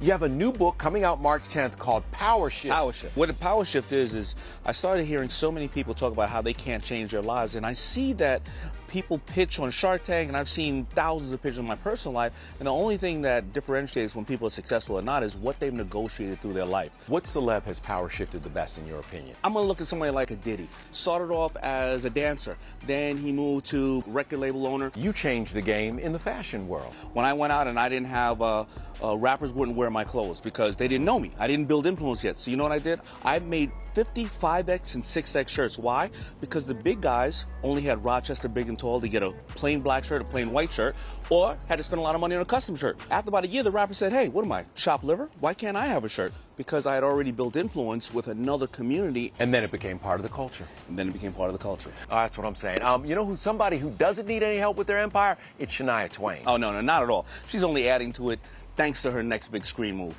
You 0.01 0.13
have 0.13 0.23
a 0.23 0.29
new 0.29 0.53
book 0.53 0.77
coming 0.77 1.03
out 1.03 1.21
March 1.21 1.41
10th 1.43 1.77
called 1.77 2.09
Power 2.11 2.49
Shift. 2.49 2.73
Power 2.73 2.93
Shift. 2.93 3.17
What 3.17 3.29
a 3.29 3.33
power 3.33 3.65
shift 3.65 3.91
is, 3.91 4.15
is 4.15 4.37
I 4.65 4.71
started 4.71 5.03
hearing 5.03 5.27
so 5.27 5.51
many 5.51 5.67
people 5.67 5.93
talk 5.93 6.13
about 6.13 6.29
how 6.29 6.41
they 6.41 6.53
can't 6.53 6.81
change 6.81 7.11
their 7.11 7.21
lives, 7.21 7.55
and 7.55 7.65
I 7.65 7.73
see 7.73 8.13
that 8.13 8.41
people 8.89 9.19
pitch 9.19 9.59
on 9.59 9.71
Shark 9.71 10.03
Tank, 10.03 10.27
and 10.27 10.35
I've 10.35 10.49
seen 10.49 10.85
thousands 10.85 11.31
of 11.33 11.41
pitches 11.41 11.59
in 11.59 11.65
my 11.65 11.75
personal 11.75 12.13
life, 12.13 12.33
and 12.59 12.67
the 12.67 12.73
only 12.73 12.97
thing 12.97 13.21
that 13.21 13.53
differentiates 13.53 14.15
when 14.15 14.25
people 14.25 14.47
are 14.47 14.51
successful 14.51 14.97
or 14.97 15.01
not 15.01 15.23
is 15.23 15.37
what 15.37 15.59
they've 15.59 15.73
negotiated 15.73 16.41
through 16.41 16.53
their 16.53 16.65
life. 16.65 16.91
What 17.07 17.23
celeb 17.23 17.63
has 17.63 17.79
power 17.79 18.09
shifted 18.09 18.43
the 18.43 18.49
best 18.49 18.77
in 18.77 18.87
your 18.87 18.99
opinion? 18.99 19.35
I'm 19.43 19.53
gonna 19.53 19.67
look 19.67 19.81
at 19.81 19.87
somebody 19.87 20.11
like 20.11 20.31
a 20.31 20.35
Diddy. 20.35 20.67
Started 20.91 21.31
off 21.31 21.55
as 21.57 22.05
a 22.05 22.09
dancer, 22.09 22.57
then 22.85 23.17
he 23.17 23.31
moved 23.31 23.67
to 23.67 24.03
record 24.07 24.39
label 24.39 24.65
owner. 24.67 24.91
You 24.95 25.13
changed 25.13 25.53
the 25.53 25.61
game 25.61 25.99
in 25.99 26.11
the 26.11 26.19
fashion 26.19 26.67
world. 26.67 26.93
When 27.13 27.25
I 27.25 27.33
went 27.33 27.53
out 27.53 27.67
and 27.67 27.79
I 27.79 27.89
didn't 27.89 28.07
have 28.07 28.41
uh, 28.41 28.65
uh, 29.03 29.17
rappers 29.17 29.53
wouldn't 29.53 29.77
wear 29.77 29.89
my 29.89 30.03
clothes 30.03 30.41
because 30.41 30.75
they 30.75 30.87
didn't 30.87 31.05
know 31.05 31.19
me. 31.19 31.31
I 31.39 31.47
didn't 31.47 31.67
build 31.67 31.85
influence 31.85 32.23
yet. 32.23 32.37
So 32.37 32.51
you 32.51 32.57
know 32.57 32.63
what 32.63 32.71
I 32.71 32.79
did? 32.79 32.99
I 33.23 33.39
made 33.39 33.71
55x 33.93 34.95
and 34.95 35.03
6x 35.03 35.47
shirts. 35.47 35.77
Why? 35.77 36.09
Because 36.41 36.65
the 36.65 36.73
big 36.73 37.01
guys 37.01 37.45
only 37.63 37.81
had 37.81 38.03
Rochester 38.03 38.47
big 38.47 38.69
and 38.69 38.77
tall 38.79 38.99
to 39.01 39.07
get 39.07 39.21
a 39.21 39.31
plain 39.49 39.81
black 39.81 40.03
shirt, 40.03 40.21
a 40.21 40.25
plain 40.25 40.51
white 40.51 40.71
shirt, 40.71 40.95
or 41.29 41.57
had 41.67 41.75
to 41.75 41.83
spend 41.83 41.99
a 41.99 42.01
lot 42.01 42.15
of 42.15 42.21
money 42.21 42.35
on 42.35 42.41
a 42.41 42.45
custom 42.45 42.75
shirt. 42.75 42.97
After 43.11 43.29
about 43.29 43.43
a 43.43 43.47
year, 43.47 43.61
the 43.61 43.71
rapper 43.71 43.93
said, 43.93 44.11
hey, 44.11 44.29
what 44.29 44.43
am 44.43 44.51
I, 44.51 44.65
shop 44.75 45.03
liver? 45.03 45.29
Why 45.39 45.53
can't 45.53 45.77
I 45.77 45.85
have 45.85 46.03
a 46.03 46.09
shirt? 46.09 46.33
Because 46.57 46.85
I 46.85 46.95
had 46.95 47.03
already 47.03 47.31
built 47.31 47.55
influence 47.55 48.13
with 48.13 48.27
another 48.27 48.67
community. 48.67 49.31
And 49.39 49.53
then 49.53 49.63
it 49.63 49.71
became 49.71 49.99
part 49.99 50.19
of 50.19 50.23
the 50.23 50.33
culture. 50.33 50.65
And 50.87 50.97
then 50.97 51.07
it 51.07 51.13
became 51.13 51.31
part 51.31 51.49
of 51.49 51.53
the 51.53 51.63
culture. 51.63 51.91
Oh, 52.09 52.15
that's 52.15 52.37
what 52.37 52.47
I'm 52.47 52.55
saying. 52.55 52.81
Um, 52.81 53.05
you 53.05 53.15
know 53.15 53.25
who's 53.25 53.39
somebody 53.39 53.77
who 53.77 53.91
doesn't 53.91 54.27
need 54.27 54.43
any 54.43 54.57
help 54.57 54.77
with 54.77 54.87
their 54.87 54.99
empire? 54.99 55.37
It's 55.59 55.73
Shania 55.73 56.11
Twain. 56.11 56.43
Oh, 56.47 56.57
no, 56.57 56.71
no, 56.71 56.81
not 56.81 57.03
at 57.03 57.09
all. 57.09 57.25
She's 57.47 57.63
only 57.63 57.87
adding 57.87 58.11
to 58.13 58.31
it 58.31 58.39
thanks 58.75 59.01
to 59.03 59.11
her 59.11 59.21
next 59.21 59.49
big 59.49 59.65
screen 59.65 59.95
move. 59.95 60.15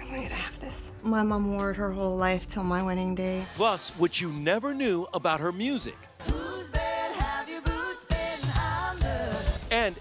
I'm 0.00 0.08
gonna 0.08 0.28
have 0.34 0.58
this. 0.60 0.92
My 1.02 1.22
mom 1.22 1.52
wore 1.52 1.70
it 1.70 1.76
her 1.76 1.92
whole 1.92 2.16
life 2.16 2.48
till 2.48 2.64
my 2.64 2.82
wedding 2.82 3.14
day. 3.14 3.44
Plus, 3.54 3.90
what 3.90 4.20
you 4.20 4.32
never 4.32 4.74
knew 4.74 5.06
about 5.14 5.40
her 5.40 5.52
music. 5.52 5.96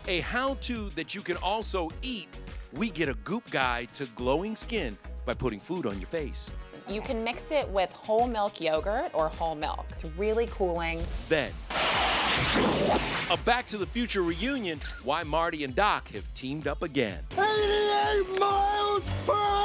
A 0.08 0.22
how 0.22 0.56
to 0.56 0.90
that 0.92 1.16
you 1.16 1.22
can 1.22 1.38
also 1.38 1.90
eat. 2.02 2.28
We 2.74 2.90
get 2.90 3.10
a 3.10 3.14
goop 3.24 3.50
guide 3.52 3.94
to 3.94 4.06
glowing 4.16 4.56
skin 4.56 4.98
by 5.26 5.34
putting 5.34 5.60
food 5.60 5.86
on 5.86 6.00
your 6.00 6.08
face. 6.08 6.52
You 6.88 7.02
can 7.02 7.24
mix 7.24 7.52
it 7.52 7.68
with 7.70 7.92
whole 7.92 8.28
milk 8.28 8.62
yogurt 8.62 9.10
or 9.14 9.30
whole 9.30 9.56
milk. 9.56 9.86
It's 9.92 10.06
really 10.18 10.46
cooling. 10.48 11.02
Then, 11.30 11.52
a 13.32 13.38
Back 13.44 13.66
to 13.68 13.78
the 13.78 13.88
Future 13.88 14.22
reunion, 14.22 14.80
why 15.04 15.24
Marty 15.24 15.64
and 15.64 15.74
Doc 15.74 16.10
have 16.10 16.32
teamed 16.34 16.68
up 16.68 16.84
again. 16.84 17.24
88 17.32 18.40
miles 18.40 19.04
per 19.26 19.65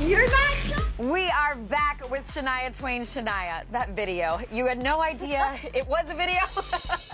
You're 0.00 0.26
not. 0.28 0.84
We 0.98 1.30
are 1.30 1.54
back 1.56 2.10
with 2.10 2.20
Shania 2.20 2.76
Twain. 2.76 3.00
Shania, 3.00 3.64
that 3.72 3.90
video. 3.96 4.38
You 4.52 4.66
had 4.66 4.82
no 4.82 5.00
idea 5.00 5.58
it 5.74 5.88
was 5.88 6.10
a 6.10 6.14
video. 6.14 6.42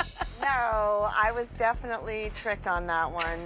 No, 0.43 1.09
I 1.15 1.31
was 1.33 1.47
definitely 1.57 2.33
tricked 2.35 2.67
on 2.67 2.85
that 2.89 3.11
one. 3.11 3.39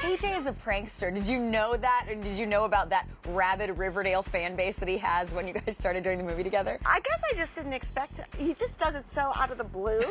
KJ 0.00 0.36
is 0.36 0.46
a 0.46 0.52
prankster. 0.52 1.14
Did 1.14 1.26
you 1.26 1.38
know 1.38 1.76
that? 1.76 2.06
And 2.10 2.20
did 2.20 2.36
you 2.36 2.44
know 2.44 2.64
about 2.64 2.90
that 2.90 3.06
rabid 3.28 3.78
Riverdale 3.78 4.22
fan 4.22 4.56
base 4.56 4.76
that 4.76 4.88
he 4.88 4.98
has 4.98 5.32
when 5.32 5.46
you 5.46 5.54
guys 5.54 5.76
started 5.76 6.02
doing 6.02 6.18
the 6.18 6.24
movie 6.24 6.42
together? 6.42 6.80
I 6.84 6.98
guess 7.00 7.22
I 7.30 7.36
just 7.36 7.54
didn't 7.54 7.72
expect 7.72 8.18
it. 8.18 8.26
He 8.36 8.52
just 8.52 8.80
does 8.80 8.96
it 8.96 9.06
so 9.06 9.30
out 9.36 9.52
of 9.52 9.58
the 9.58 9.64
blue. 9.64 10.02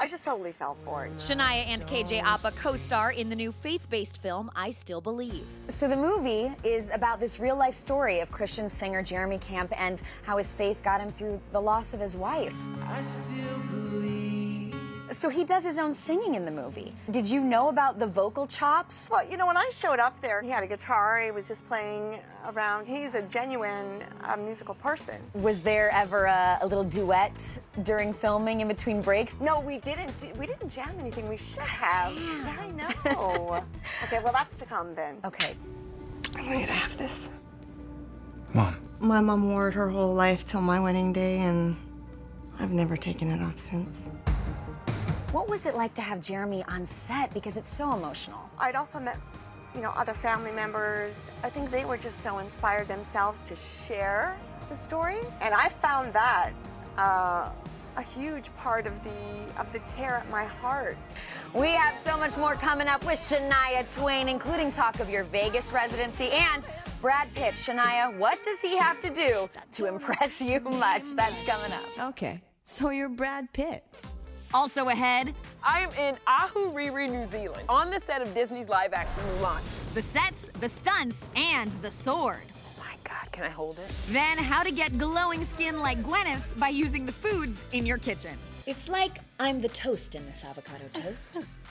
I 0.00 0.08
just 0.08 0.24
totally 0.24 0.52
fell 0.52 0.74
for 0.86 1.04
it. 1.04 1.14
Shania 1.18 1.66
and 1.66 1.86
KJ 1.86 2.22
Apa 2.22 2.52
co 2.52 2.74
star 2.74 3.12
in 3.12 3.28
the 3.28 3.36
new 3.36 3.52
faith 3.52 3.90
based 3.90 4.22
film, 4.22 4.50
I 4.56 4.70
Still 4.70 5.02
Believe. 5.02 5.46
So 5.68 5.86
the 5.86 5.96
movie 5.96 6.50
is 6.64 6.90
about 6.94 7.20
this 7.20 7.38
real 7.38 7.56
life 7.56 7.74
story 7.74 8.20
of 8.20 8.30
Christian 8.30 8.70
singer 8.70 9.02
Jeremy 9.02 9.38
Camp 9.38 9.78
and 9.78 10.00
how 10.22 10.38
his 10.38 10.54
faith 10.54 10.82
got 10.82 11.02
him 11.02 11.12
through 11.12 11.38
the 11.52 11.60
loss 11.60 11.92
of 11.92 12.00
his 12.00 12.16
wife. 12.16 12.54
I 12.86 13.02
still 13.02 13.58
believe. 13.70 13.87
So 15.10 15.30
he 15.30 15.42
does 15.44 15.64
his 15.64 15.78
own 15.78 15.94
singing 15.94 16.34
in 16.34 16.44
the 16.44 16.50
movie. 16.50 16.92
Did 17.10 17.26
you 17.26 17.40
know 17.40 17.70
about 17.70 17.98
the 17.98 18.06
vocal 18.06 18.46
chops? 18.46 19.08
Well, 19.10 19.26
you 19.28 19.36
know, 19.36 19.46
when 19.46 19.56
I 19.56 19.68
showed 19.72 19.98
up 19.98 20.20
there, 20.20 20.42
he 20.42 20.50
had 20.50 20.62
a 20.62 20.66
guitar, 20.66 21.20
he 21.20 21.30
was 21.30 21.48
just 21.48 21.64
playing 21.66 22.18
around. 22.46 22.86
He's 22.86 23.14
a 23.14 23.22
genuine 23.22 24.04
uh, 24.22 24.36
musical 24.36 24.74
person. 24.74 25.16
Was 25.34 25.62
there 25.62 25.90
ever 25.92 26.26
a, 26.26 26.58
a, 26.60 26.66
little 26.66 26.84
duet 26.84 27.60
during 27.84 28.12
filming 28.12 28.60
in 28.60 28.68
between 28.68 29.00
breaks? 29.00 29.40
No, 29.40 29.60
we 29.60 29.78
didn't. 29.78 30.16
Do, 30.20 30.28
we 30.38 30.46
didn't 30.46 30.70
jam 30.70 30.90
anything. 30.98 31.28
We 31.28 31.38
should 31.38 31.62
have. 31.62 32.14
Damn. 32.14 32.46
Yeah, 32.46 32.56
I 32.60 32.70
know. 32.70 33.64
okay, 34.04 34.22
well, 34.22 34.32
that's 34.32 34.58
to 34.58 34.66
come 34.66 34.94
then. 34.94 35.16
Okay. 35.24 35.56
I'm 36.36 36.44
gonna 36.44 36.66
have 36.66 36.96
this. 36.98 37.30
Mom. 38.52 38.76
My 39.00 39.20
mom 39.20 39.50
wore 39.50 39.68
it 39.68 39.74
her 39.74 39.88
whole 39.88 40.14
life 40.14 40.44
till 40.44 40.60
my 40.60 40.80
wedding 40.80 41.12
day, 41.12 41.38
and 41.38 41.76
I've 42.58 42.72
never 42.72 42.96
taken 42.96 43.30
it 43.30 43.40
off 43.40 43.58
since. 43.58 44.10
What 45.32 45.46
was 45.46 45.66
it 45.66 45.74
like 45.74 45.92
to 45.94 46.00
have 46.00 46.22
Jeremy 46.22 46.64
on 46.68 46.86
set? 46.86 47.34
Because 47.34 47.58
it's 47.58 47.68
so 47.68 47.92
emotional. 47.92 48.48
I'd 48.58 48.74
also 48.74 48.98
met, 48.98 49.18
you 49.74 49.82
know, 49.82 49.92
other 49.94 50.14
family 50.14 50.52
members. 50.52 51.30
I 51.42 51.50
think 51.50 51.70
they 51.70 51.84
were 51.84 51.98
just 51.98 52.20
so 52.20 52.38
inspired 52.38 52.88
themselves 52.88 53.42
to 53.42 53.54
share 53.54 54.38
the 54.70 54.74
story, 54.74 55.18
and 55.42 55.54
I 55.54 55.68
found 55.68 56.14
that 56.14 56.52
uh, 56.96 57.50
a 57.98 58.02
huge 58.02 58.54
part 58.56 58.86
of 58.86 59.04
the 59.04 59.10
of 59.58 59.70
the 59.72 59.80
tear 59.80 60.14
at 60.16 60.30
my 60.30 60.44
heart. 60.44 60.96
We 61.54 61.72
have 61.72 61.94
so 62.04 62.16
much 62.16 62.38
more 62.38 62.54
coming 62.54 62.88
up 62.88 63.04
with 63.04 63.18
Shania 63.18 63.94
Twain, 63.94 64.28
including 64.28 64.72
talk 64.72 64.98
of 65.00 65.10
your 65.10 65.24
Vegas 65.24 65.74
residency 65.74 66.30
and 66.30 66.66
Brad 67.02 67.28
Pitt. 67.34 67.52
Shania, 67.52 68.16
what 68.16 68.42
does 68.44 68.62
he 68.62 68.78
have 68.78 68.98
to 69.00 69.10
do 69.10 69.50
to 69.72 69.86
impress 69.86 70.40
you 70.40 70.60
much? 70.60 71.14
That's 71.14 71.44
coming 71.44 71.72
up. 71.72 72.08
Okay, 72.10 72.40
so 72.62 72.88
you're 72.88 73.10
Brad 73.10 73.52
Pitt. 73.52 73.84
Also 74.54 74.88
ahead, 74.88 75.34
I 75.62 75.80
am 75.80 75.90
in 75.92 76.16
Ahuriri, 76.26 77.10
New 77.10 77.26
Zealand, 77.26 77.64
on 77.68 77.90
the 77.90 78.00
set 78.00 78.22
of 78.22 78.32
Disney's 78.34 78.68
live 78.70 78.94
action 78.94 79.22
Mulan. 79.36 79.60
The 79.92 80.00
sets, 80.00 80.50
the 80.60 80.68
stunts, 80.68 81.28
and 81.36 81.72
the 81.72 81.90
sword. 81.90 82.40
Oh 82.56 82.82
my 82.82 82.94
God, 83.04 83.30
can 83.30 83.44
I 83.44 83.50
hold 83.50 83.78
it? 83.78 83.90
Then 84.08 84.38
how 84.38 84.62
to 84.62 84.70
get 84.70 84.96
glowing 84.96 85.44
skin 85.44 85.78
like 85.80 86.02
Gwyneth's 86.02 86.54
by 86.54 86.68
using 86.70 87.04
the 87.04 87.12
foods 87.12 87.64
in 87.72 87.84
your 87.84 87.98
kitchen. 87.98 88.38
It's 88.66 88.88
like 88.88 89.18
I'm 89.38 89.60
the 89.60 89.68
toast 89.68 90.14
in 90.14 90.24
this 90.26 90.42
avocado 90.44 90.84
toast. 90.94 91.38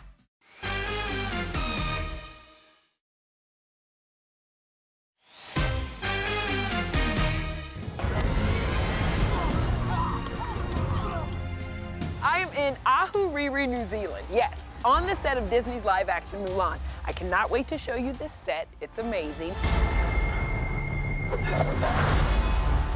Ahuriri, 13.48 13.70
New 13.70 13.86
Zealand. 13.86 14.26
Yes, 14.32 14.72
on 14.84 15.06
the 15.08 15.16
set 15.16 15.38
of 15.38 15.50
Disney's 15.50 15.86
live 15.86 16.10
action 16.10 16.44
Mulan. 16.46 16.78
I 17.06 17.14
cannot 17.14 17.50
wait 17.50 17.68
to 17.68 17.78
show 17.78 17.96
you 17.96 18.12
this 18.14 18.32
set. 18.32 18.68
It's 18.82 18.98
amazing. 18.98 19.54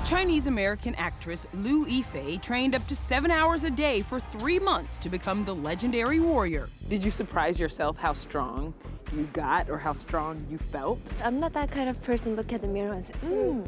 Chinese 0.04 0.48
American 0.48 0.94
actress 0.96 1.48
Liu 1.54 1.86
Yifei 1.86 2.42
trained 2.42 2.76
up 2.76 2.86
to 2.88 2.96
seven 2.96 3.32
hours 3.32 3.64
a 3.64 3.70
day 3.70 4.02
for 4.02 4.20
three 4.20 4.60
months 4.60 4.98
to 4.98 5.10
become 5.10 5.46
the 5.46 5.56
legendary 5.56 6.20
warrior. 6.20 6.68
Did 6.90 7.04
you 7.04 7.12
surprise 7.12 7.60
yourself 7.60 7.98
how 7.98 8.12
strong 8.14 8.74
you 9.16 9.24
got 9.32 9.70
or 9.70 9.78
how 9.78 9.94
strong 9.94 10.46
you 10.50 10.58
felt? 10.58 11.00
I'm 11.24 11.40
not 11.40 11.54
that 11.54 11.72
kind 11.72 11.90
of 11.90 12.02
person 12.02 12.36
look 12.36 12.52
at 12.52 12.62
the 12.62 12.68
mirror 12.68 12.94
and 12.94 13.06
say, 13.06 13.14
mmm. 13.26 13.66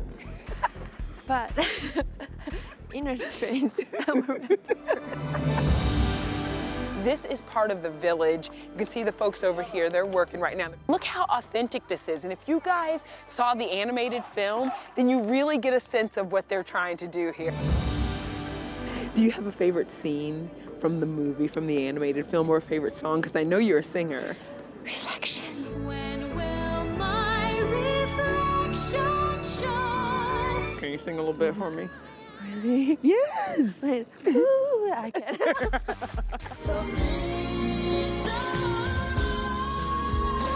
but 1.28 1.52
inner 2.94 3.16
strength. 3.18 3.80
This 7.04 7.26
is 7.26 7.42
part 7.42 7.70
of 7.70 7.84
the 7.84 7.90
village. 7.90 8.50
You 8.72 8.78
can 8.78 8.88
see 8.88 9.04
the 9.04 9.12
folks 9.12 9.44
over 9.44 9.62
here, 9.62 9.90
they're 9.90 10.06
working 10.06 10.40
right 10.40 10.56
now. 10.56 10.70
Look 10.88 11.04
how 11.04 11.26
authentic 11.26 11.86
this 11.90 12.08
is. 12.08 12.24
And 12.24 12.32
if 12.32 12.40
you 12.48 12.62
guys 12.64 13.04
saw 13.28 13.54
the 13.54 13.70
animated 13.70 14.24
film, 14.24 14.72
then 14.96 15.10
you 15.10 15.20
really 15.20 15.58
get 15.58 15.74
a 15.74 15.82
sense 15.82 16.16
of 16.16 16.32
what 16.32 16.48
they're 16.48 16.64
trying 16.64 16.96
to 16.96 17.08
do 17.08 17.34
here. 17.34 17.54
Do 19.16 19.22
you 19.22 19.32
have 19.32 19.48
a 19.48 19.52
favorite 19.52 19.92
scene 19.92 20.50
from 20.80 21.02
the 21.02 21.06
movie, 21.06 21.50
from 21.50 21.68
the 21.68 21.86
animated 21.86 22.26
film, 22.26 22.50
or 22.50 22.56
a 22.56 22.62
favorite 22.62 22.94
song? 22.94 23.20
Because 23.20 23.36
I 23.36 23.44
know 23.44 23.58
you're 23.58 23.80
a 23.80 23.84
singer. 23.84 24.38
Reflection. 24.82 25.44
Can 30.80 30.92
you 30.92 31.00
sing 31.04 31.16
a 31.16 31.18
little 31.18 31.34
bit 31.34 31.54
for 31.56 31.70
me? 31.70 31.90
Really? 32.46 32.98
Yes. 33.02 33.84
Like, 33.84 34.08
ooh, 34.28 34.92
I 34.96 35.12
can. 35.12 35.38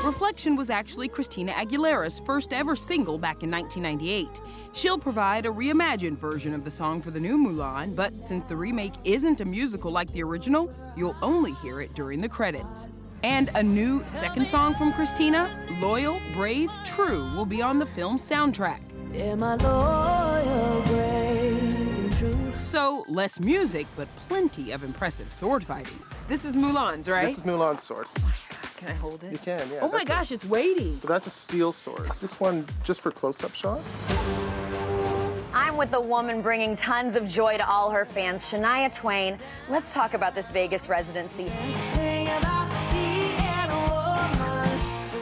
Reflection 0.08 0.56
was 0.56 0.70
actually 0.70 1.10
Christina 1.10 1.52
Aguilera's 1.52 2.22
first 2.22 2.54
ever 2.54 2.78
single 2.78 3.18
back 3.18 3.44
in 3.44 3.52
1998. 3.52 4.40
She'll 4.72 4.98
provide 4.98 5.46
a 5.46 5.50
reimagined 5.50 6.18
version 6.18 6.54
of 6.54 6.64
the 6.64 6.72
song 6.72 7.02
for 7.02 7.12
the 7.12 7.20
new 7.20 7.38
Mulan, 7.38 7.94
but 7.94 8.26
since 8.26 8.46
the 8.46 8.56
remake 8.56 8.94
isn't 9.04 9.42
a 9.42 9.46
musical 9.46 9.92
like 9.92 10.10
the 10.14 10.24
original, 10.24 10.74
you'll 10.96 11.18
only 11.22 11.52
hear 11.56 11.82
it 11.82 11.94
during 11.94 12.22
the 12.22 12.30
credits. 12.30 12.88
And 13.24 13.52
a 13.56 13.62
new 13.62 14.02
second 14.08 14.48
song 14.48 14.76
from 14.76 14.94
Christina, 14.94 15.54
Loyal, 15.82 16.22
Brave, 16.32 16.72
True, 16.86 17.30
will 17.36 17.46
be 17.46 17.62
on 17.62 17.78
the 17.78 17.86
film's 17.86 18.22
soundtrack. 18.22 18.80
Am 19.14 19.44
I 19.44 19.56
loyal, 19.56 20.84
brave, 20.84 22.18
true? 22.18 22.54
So, 22.64 23.04
less 23.10 23.42
music, 23.42 23.88
but 23.98 24.08
plenty 24.30 24.72
of 24.72 24.86
impressive 24.86 25.34
sword 25.34 25.66
fighting. 25.66 26.00
This 26.30 26.46
is 26.46 26.56
Mulan's, 26.56 27.10
right? 27.10 27.28
This 27.28 27.40
is 27.40 27.44
Mulan's 27.44 27.84
sword. 27.84 28.08
Can 28.78 28.90
I 28.90 28.94
hold 28.94 29.24
it? 29.24 29.32
You 29.32 29.40
can, 29.40 29.68
yeah. 29.72 29.80
Oh 29.82 29.92
my 29.92 30.04
gosh, 30.04 30.30
A, 30.30 30.36
it's 30.36 30.46
weighty. 30.46 31.00
so 31.02 31.08
that's 31.08 31.26
a 31.26 31.32
steel 31.32 31.74
sword. 31.74 32.12
This 32.22 32.40
one 32.40 32.64
just 32.84 33.02
for 33.02 33.10
close-up 33.12 33.54
shot. 33.56 33.82
I'm 35.52 35.78
with 35.78 35.94
a 35.94 36.00
woman 36.00 36.44
bringing 36.44 36.76
tons 36.76 37.16
of 37.16 37.28
joy 37.28 37.58
to 37.58 37.68
all 37.68 37.90
her 37.90 38.06
fans, 38.06 38.44
Shania 38.44 38.94
Twain. 38.96 39.40
Let's 39.68 39.96
talk 39.96 40.14
about 40.14 40.36
this 40.36 40.52
Vegas 40.52 40.88
residency. 40.88 41.52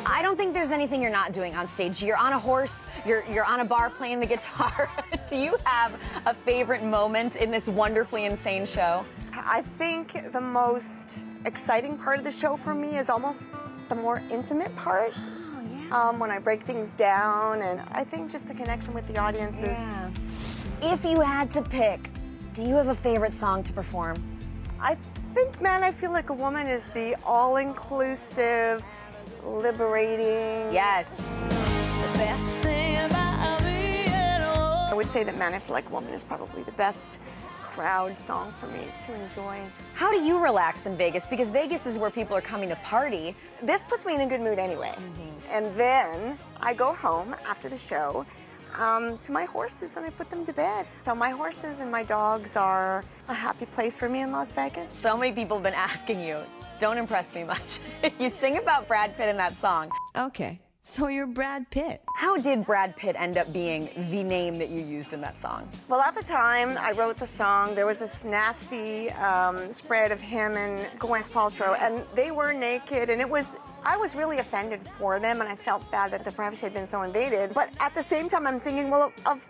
I 0.07 0.19
don't 0.21 0.35
think 0.35 0.53
there's 0.53 0.71
anything 0.71 1.01
you're 1.01 1.09
not 1.11 1.31
doing 1.31 1.55
on 1.55 1.65
stage. 1.67 2.03
You're 2.03 2.17
on 2.17 2.33
a 2.33 2.39
horse, 2.39 2.87
you're, 3.05 3.23
you're 3.31 3.45
on 3.45 3.61
a 3.61 3.65
bar 3.65 3.89
playing 3.89 4.19
the 4.19 4.25
guitar. 4.25 4.89
Do 5.29 5.37
you 5.37 5.55
have 5.63 5.93
a 6.25 6.33
favorite 6.33 6.83
moment 6.83 7.37
in 7.37 7.51
this 7.51 7.69
wonderfully 7.69 8.25
insane 8.25 8.65
show? 8.65 9.05
I 9.33 9.61
think 9.61 10.31
the 10.33 10.41
most 10.41 11.23
exciting 11.45 11.97
part 11.97 12.17
of 12.17 12.25
the 12.25 12.31
show 12.31 12.57
for 12.57 12.73
me 12.73 12.97
is 12.97 13.09
almost 13.09 13.59
the 13.89 13.95
more 13.95 14.21
intimate 14.31 14.75
part. 14.75 15.13
Um, 15.91 16.19
when 16.19 16.31
I 16.31 16.39
break 16.39 16.63
things 16.63 16.95
down, 16.95 17.61
and 17.61 17.79
I 17.91 18.03
think 18.03 18.31
just 18.31 18.47
the 18.47 18.55
connection 18.55 18.93
with 18.95 19.07
the 19.07 19.19
audience 19.19 19.59
is. 19.61 19.77
Yeah. 19.77 20.09
If 20.81 21.05
you 21.05 21.21
had 21.21 21.51
to 21.51 21.61
pick, 21.61 22.09
do 22.53 22.65
you 22.65 22.73
have 22.73 22.87
a 22.87 22.95
favorite 22.95 23.33
song 23.33 23.63
to 23.63 23.71
perform? 23.71 24.15
I 24.81 24.97
think, 25.35 25.61
man, 25.61 25.83
I 25.83 25.91
feel 25.91 26.11
like 26.11 26.31
a 26.31 26.33
woman 26.33 26.65
is 26.65 26.89
the 26.89 27.15
all 27.23 27.57
inclusive, 27.57 28.83
liberating. 29.43 30.73
Yes. 30.73 31.17
The 31.17 32.17
best 32.17 32.57
thing 32.57 33.05
about 33.05 33.63
me 33.63 34.05
at 34.07 34.41
all. 34.41 34.87
I 34.89 34.93
would 34.95 35.07
say 35.07 35.23
that 35.23 35.37
Man, 35.37 35.53
I 35.53 35.59
Feel 35.59 35.73
Like 35.73 35.89
a 35.89 35.93
Woman 35.93 36.13
is 36.13 36.23
probably 36.23 36.63
the 36.63 36.71
best 36.73 37.19
crowd 37.75 38.17
song 38.17 38.51
for 38.53 38.67
me 38.67 38.87
to 39.01 39.13
enjoy. 39.21 39.59
How 39.95 40.09
do 40.09 40.17
you 40.17 40.39
relax 40.39 40.85
in 40.85 40.95
Vegas? 40.95 41.27
Because 41.27 41.51
Vegas 41.51 41.85
is 41.85 41.99
where 41.99 42.09
people 42.09 42.33
are 42.33 42.41
coming 42.41 42.69
to 42.69 42.75
party. 42.77 43.35
This 43.61 43.83
puts 43.83 44.05
me 44.05 44.15
in 44.15 44.21
a 44.21 44.25
good 44.25 44.39
mood 44.39 44.59
anyway. 44.59 44.95
And 45.51 45.65
then 45.75 46.37
I 46.61 46.73
go 46.73 46.93
home 46.93 47.35
after 47.45 47.67
the 47.67 47.77
show 47.77 48.25
um, 48.79 49.17
to 49.17 49.33
my 49.33 49.43
horses 49.43 49.97
and 49.97 50.05
I 50.05 50.09
put 50.09 50.29
them 50.29 50.45
to 50.45 50.53
bed. 50.53 50.87
So 51.01 51.13
my 51.13 51.31
horses 51.31 51.81
and 51.81 51.91
my 51.91 52.03
dogs 52.03 52.55
are 52.55 53.03
a 53.27 53.33
happy 53.33 53.65
place 53.65 53.97
for 53.97 54.07
me 54.07 54.21
in 54.21 54.31
Las 54.31 54.53
Vegas. 54.53 54.89
So 54.89 55.17
many 55.17 55.33
people 55.33 55.57
have 55.57 55.63
been 55.65 55.73
asking 55.73 56.21
you. 56.21 56.37
Don't 56.79 56.97
impress 56.97 57.35
me 57.35 57.43
much. 57.43 57.79
you 58.19 58.29
sing 58.29 58.57
about 58.57 58.87
Brad 58.87 59.17
Pitt 59.17 59.27
in 59.27 59.35
that 59.35 59.53
song. 59.53 59.89
Okay, 60.15 60.59
so 60.87 61.07
you're 61.07 61.25
Brad 61.25 61.67
Pitt. 61.71 62.03
How 62.15 62.37
did 62.37 62.63
Brad 62.63 62.95
Pitt 62.95 63.15
end 63.17 63.37
up 63.39 63.51
being 63.51 63.89
the 64.11 64.21
name 64.21 64.59
that 64.59 64.69
you 64.69 64.81
used 64.81 65.13
in 65.13 65.21
that 65.21 65.35
song? 65.35 65.67
Well, 65.89 65.99
at 65.99 66.13
the 66.13 66.21
time 66.21 66.77
I 66.77 66.91
wrote 66.91 67.17
the 67.17 67.25
song, 67.25 67.73
there 67.73 67.87
was 67.87 67.97
this 67.97 68.23
nasty 68.23 69.09
um, 69.13 69.71
spread 69.71 70.11
of 70.11 70.21
him 70.21 70.53
and 70.53 70.85
Gwyneth 70.99 71.31
Paltrow, 71.31 71.75
and 71.79 72.03
they 72.13 72.29
were 72.29 72.53
naked, 72.53 73.09
and 73.09 73.19
it 73.19 73.27
was. 73.27 73.57
I 73.83 73.97
was 73.97 74.15
really 74.15 74.37
offended 74.37 74.79
for 74.99 75.19
them, 75.19 75.41
and 75.41 75.49
I 75.49 75.55
felt 75.55 75.89
bad 75.91 76.11
that 76.11 76.23
their 76.23 76.33
privacy 76.33 76.67
had 76.67 76.73
been 76.73 76.87
so 76.87 77.01
invaded. 77.01 77.55
But 77.55 77.71
at 77.79 77.95
the 77.95 78.03
same 78.03 78.29
time, 78.29 78.45
I'm 78.45 78.59
thinking, 78.59 78.91
well, 78.91 79.11
of 79.25 79.47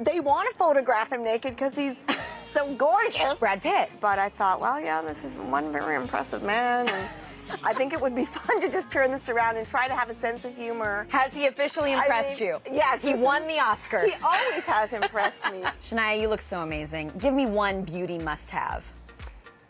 they 0.00 0.20
want 0.20 0.50
to 0.50 0.56
photograph 0.58 1.12
him 1.12 1.24
naked 1.24 1.54
because 1.54 1.74
he's 1.74 2.06
so 2.44 2.74
gorgeous. 2.74 3.38
Brad 3.38 3.62
Pitt. 3.62 3.90
But 4.00 4.18
I 4.18 4.28
thought, 4.28 4.60
well, 4.60 4.78
yeah, 4.78 5.00
this 5.00 5.24
is 5.24 5.34
one 5.34 5.72
very 5.72 5.96
impressive 5.96 6.42
man, 6.42 6.88
and 6.88 7.08
I 7.64 7.72
think 7.74 7.92
it 7.92 8.00
would 8.00 8.14
be 8.14 8.24
fun 8.24 8.60
to 8.60 8.68
just 8.68 8.92
turn 8.92 9.10
this 9.10 9.28
around 9.28 9.56
and 9.56 9.66
try 9.66 9.88
to 9.88 9.94
have 9.94 10.08
a 10.10 10.14
sense 10.14 10.44
of 10.44 10.54
humor. 10.56 11.06
Has 11.10 11.34
he 11.34 11.46
officially 11.46 11.92
I 11.94 11.98
impressed 11.98 12.40
mean, 12.40 12.48
you? 12.50 12.58
Yes. 12.70 13.02
He 13.02 13.14
won 13.14 13.42
is- 13.42 13.48
the 13.48 13.58
Oscar. 13.60 14.06
He 14.06 14.12
always 14.24 14.64
has 14.64 14.92
impressed 14.92 15.50
me. 15.52 15.60
Shania, 15.80 16.20
you 16.20 16.28
look 16.28 16.40
so 16.40 16.60
amazing. 16.60 17.12
Give 17.18 17.34
me 17.34 17.46
one 17.46 17.82
beauty 17.82 18.18
must 18.18 18.50
have. 18.50 18.90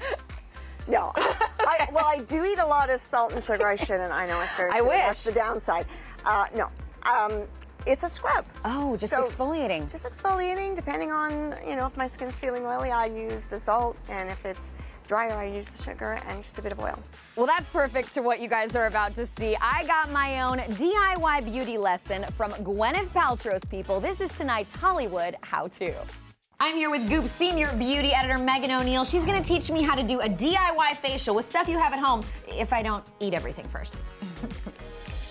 No. 0.89 1.13
I, 1.15 1.89
well, 1.93 2.05
I 2.05 2.19
do 2.27 2.45
eat 2.45 2.59
a 2.59 2.67
lot 2.67 2.91
of 2.91 3.01
salt 3.01 3.33
and 3.33 3.43
sugar. 3.43 3.67
I 3.67 3.77
shouldn't. 3.77 4.11
I 4.13 4.27
know 4.27 4.41
it's 4.41 4.55
very 4.57 4.73
I 4.73 4.79
true. 4.79 4.89
wish. 4.89 4.97
That's 5.07 5.25
the 5.25 5.33
downside. 5.33 5.87
Uh, 6.25 6.47
no. 6.57 6.69
Um, 7.09 7.47
it's 7.87 8.03
a 8.05 8.09
scrub. 8.09 8.45
Oh, 8.65 8.97
just 8.97 9.13
So- 9.13 9.23
exfoliating. 9.25 9.91
Just 9.91 10.05
exfoliating, 10.05 10.75
depending 10.77 11.11
on, 11.13 11.55
you 11.67 11.77
know, 11.77 11.87
if 11.87 11.97
my 11.97 12.07
skin's 12.09 12.39
feeling 12.39 12.65
oily, 12.67 12.91
I 12.91 13.07
use 13.07 13.47
the 13.47 13.59
salt, 13.59 14.01
and 14.09 14.31
if 14.31 14.45
it's 14.45 14.73
drier, 15.07 15.35
I 15.35 15.45
use 15.45 15.67
the 15.69 15.83
sugar 15.83 16.19
and 16.29 16.43
just 16.43 16.59
a 16.59 16.63
bit 16.63 16.73
of 16.73 16.81
oil. 16.81 16.99
Well, 17.37 17.47
that's 17.47 17.69
perfect 17.71 18.13
to 18.13 18.23
what 18.23 18.41
you 18.41 18.49
guys 18.49 18.77
are 18.77 18.87
about 18.87 19.15
to 19.15 19.27
see. 19.27 19.57
I 19.61 19.85
got 19.87 20.11
my 20.13 20.43
own 20.43 20.59
DIY 20.59 21.45
beauty 21.45 21.77
lesson 21.77 22.25
from 22.37 22.53
Gwyneth 22.53 23.09
Paltrow's 23.09 23.65
people. 23.65 24.01
This 24.01 24.21
is 24.21 24.31
tonight's 24.33 24.75
Hollywood 24.77 25.37
How 25.43 25.67
To. 25.69 25.93
I'm 26.61 26.77
here 26.77 26.91
with 26.91 27.09
Goop 27.09 27.25
senior 27.25 27.73
beauty 27.73 28.13
editor 28.15 28.39
Megan 28.39 28.71
O'Neill. 28.71 29.05
She's 29.05 29.25
gonna 29.25 29.43
teach 29.43 29.69
me 29.71 29.83
how 29.83 29.97
to 29.97 30.03
do 30.05 30.21
a 30.21 30.29
DIY 30.29 30.95
facial 30.97 31.35
with 31.35 31.45
stuff 31.45 31.69
you 31.69 31.77
have 31.77 31.93
at 31.93 31.99
home 31.99 32.25
if 32.47 32.73
I 32.73 32.83
don't 32.83 33.05
eat 33.19 33.35
everything 33.35 33.65
first. 33.67 33.93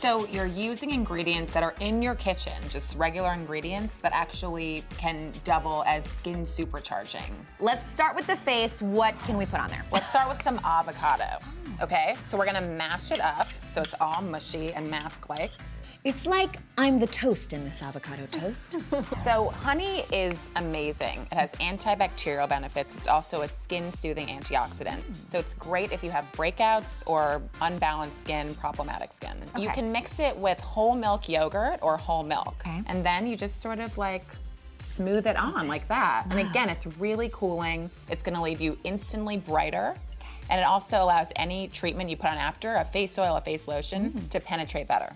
So 0.01 0.25
you're 0.29 0.47
using 0.47 0.89
ingredients 0.89 1.53
that 1.53 1.61
are 1.61 1.75
in 1.79 2.01
your 2.01 2.15
kitchen, 2.15 2.53
just 2.69 2.97
regular 2.97 3.33
ingredients 3.33 3.97
that 3.97 4.11
actually 4.15 4.83
can 4.97 5.31
double 5.43 5.83
as 5.85 6.05
skin 6.05 6.41
supercharging. 6.41 7.31
Let's 7.59 7.85
start 7.85 8.15
with 8.15 8.25
the 8.25 8.35
face. 8.35 8.81
What 8.81 9.13
can 9.19 9.37
we 9.37 9.45
put 9.45 9.59
on 9.59 9.69
there? 9.69 9.85
Let's 9.91 10.09
start 10.09 10.27
with 10.27 10.41
some 10.41 10.59
avocado. 10.65 11.37
Okay, 11.83 12.15
so 12.23 12.35
we're 12.35 12.47
gonna 12.47 12.61
mash 12.61 13.11
it 13.11 13.21
up 13.21 13.45
so 13.71 13.81
it's 13.81 13.93
all 14.01 14.23
mushy 14.23 14.73
and 14.73 14.89
mask-like. 14.89 15.51
It's 16.03 16.25
like 16.25 16.57
I'm 16.79 16.99
the 16.99 17.05
toast 17.05 17.53
in 17.53 17.63
this 17.63 17.83
avocado 17.83 18.25
toast. 18.25 18.77
So 19.23 19.49
honey 19.49 20.03
is 20.11 20.49
amazing. 20.55 21.27
It 21.31 21.35
has 21.35 21.51
antibacterial 21.55 22.49
benefits. 22.49 22.95
It's 22.95 23.07
also 23.07 23.41
a 23.41 23.47
skin-soothing 23.47 24.27
antioxidant. 24.27 25.01
Mm. 25.01 25.29
So 25.29 25.37
it's 25.37 25.53
great 25.53 25.91
if 25.91 26.03
you 26.03 26.09
have 26.09 26.25
breakouts 26.31 27.03
or 27.05 27.41
unbalanced 27.61 28.19
skin, 28.19 28.55
problematic 28.55 29.11
skin. 29.11 29.37
You 29.57 29.69
can 29.69 29.91
mix 29.91 30.19
it 30.19 30.35
with 30.35 30.59
whole 30.59 30.95
milk 30.95 31.29
yogurt 31.29 31.77
or 31.83 31.97
whole 31.97 32.23
milk. 32.23 32.63
And 32.87 33.05
then 33.05 33.27
you 33.27 33.37
just 33.37 33.61
sort 33.61 33.79
of 33.79 33.95
like 33.97 34.25
smooth 34.79 35.27
it 35.27 35.35
on 35.35 35.67
like 35.67 35.87
that. 35.87 36.25
And 36.31 36.39
again, 36.39 36.69
it's 36.69 36.87
really 36.97 37.29
cooling. 37.31 37.91
It's 38.09 38.23
gonna 38.23 38.41
leave 38.41 38.59
you 38.59 38.75
instantly 38.83 39.37
brighter. 39.37 39.95
And 40.49 40.59
it 40.59 40.65
also 40.65 41.03
allows 41.03 41.31
any 41.35 41.67
treatment 41.67 42.09
you 42.09 42.17
put 42.17 42.31
on 42.31 42.37
after, 42.37 42.75
a 42.75 42.85
face 42.85 43.19
oil, 43.19 43.35
a 43.35 43.41
face 43.41 43.67
lotion, 43.67 44.11
mm. 44.11 44.29
to 44.29 44.39
penetrate 44.39 44.87
better. 44.87 45.15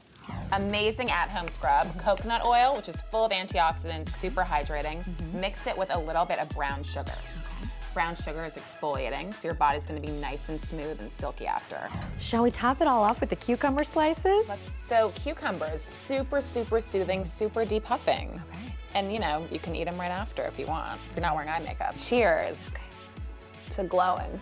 Amazing 0.51 1.11
at-home 1.11 1.47
scrub, 1.47 1.97
coconut 1.99 2.43
oil, 2.45 2.75
which 2.75 2.89
is 2.89 3.01
full 3.01 3.25
of 3.25 3.31
antioxidants, 3.31 4.09
super 4.09 4.41
hydrating. 4.41 5.03
Mm-hmm. 5.03 5.39
Mix 5.41 5.67
it 5.67 5.77
with 5.77 5.93
a 5.93 5.99
little 5.99 6.25
bit 6.25 6.39
of 6.39 6.49
brown 6.49 6.83
sugar. 6.83 7.15
Brown 7.93 8.15
sugar 8.15 8.43
is 8.43 8.55
exfoliating, 8.55 9.33
so 9.33 9.47
your 9.47 9.55
body's 9.55 9.87
gonna 9.87 10.01
be 10.01 10.11
nice 10.11 10.49
and 10.49 10.59
smooth 10.59 10.99
and 10.99 11.11
silky 11.11 11.47
after. 11.47 11.89
Shall 12.19 12.43
we 12.43 12.51
top 12.51 12.81
it 12.81 12.87
all 12.87 13.03
off 13.03 13.21
with 13.21 13.29
the 13.29 13.37
cucumber 13.37 13.85
slices? 13.85 14.57
So 14.75 15.13
cucumbers, 15.15 15.81
super, 15.81 16.41
super 16.41 16.81
soothing, 16.81 17.23
super 17.23 17.65
depuffing. 17.65 18.41
And 18.93 19.13
you 19.13 19.19
know, 19.19 19.45
you 19.51 19.59
can 19.59 19.75
eat 19.75 19.85
them 19.85 19.97
right 19.97 20.11
after 20.11 20.43
if 20.43 20.59
you 20.59 20.65
want, 20.65 20.99
if 21.09 21.15
you're 21.15 21.21
not 21.21 21.35
wearing 21.35 21.49
eye 21.49 21.59
makeup. 21.59 21.95
Cheers 21.97 22.73
to 23.71 23.83
glowing. 23.83 24.39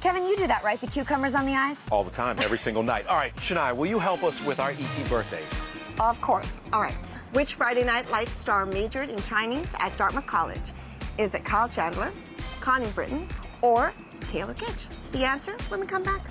Kevin, 0.00 0.24
you 0.24 0.36
do 0.36 0.46
that, 0.46 0.62
right? 0.62 0.80
The 0.80 0.86
cucumbers 0.86 1.34
on 1.34 1.44
the 1.44 1.54
eyes? 1.54 1.88
All 1.90 2.04
the 2.04 2.10
time, 2.10 2.38
every 2.38 2.58
single 2.58 2.84
night. 2.84 3.06
All 3.08 3.16
right, 3.16 3.34
Shania, 3.36 3.74
will 3.74 3.86
you 3.86 3.98
help 3.98 4.22
us 4.22 4.44
with 4.44 4.60
our 4.60 4.70
ET 4.70 5.08
birthdays? 5.08 5.60
Of 5.98 6.20
course. 6.20 6.60
All 6.72 6.80
right. 6.80 6.94
Which 7.32 7.54
Friday 7.54 7.82
Night 7.82 8.08
Lights 8.10 8.32
star 8.32 8.64
majored 8.64 9.10
in 9.10 9.20
Chinese 9.22 9.66
at 9.80 9.96
Dartmouth 9.96 10.26
College? 10.26 10.72
Is 11.18 11.34
it 11.34 11.44
Kyle 11.44 11.68
Chandler, 11.68 12.12
Connie 12.60 12.86
Britton, 12.94 13.26
or 13.60 13.92
Taylor 14.28 14.54
Kitsch? 14.54 14.88
The 15.10 15.24
answer 15.24 15.56
when 15.68 15.80
we 15.80 15.86
come 15.86 16.04
back. 16.04 16.24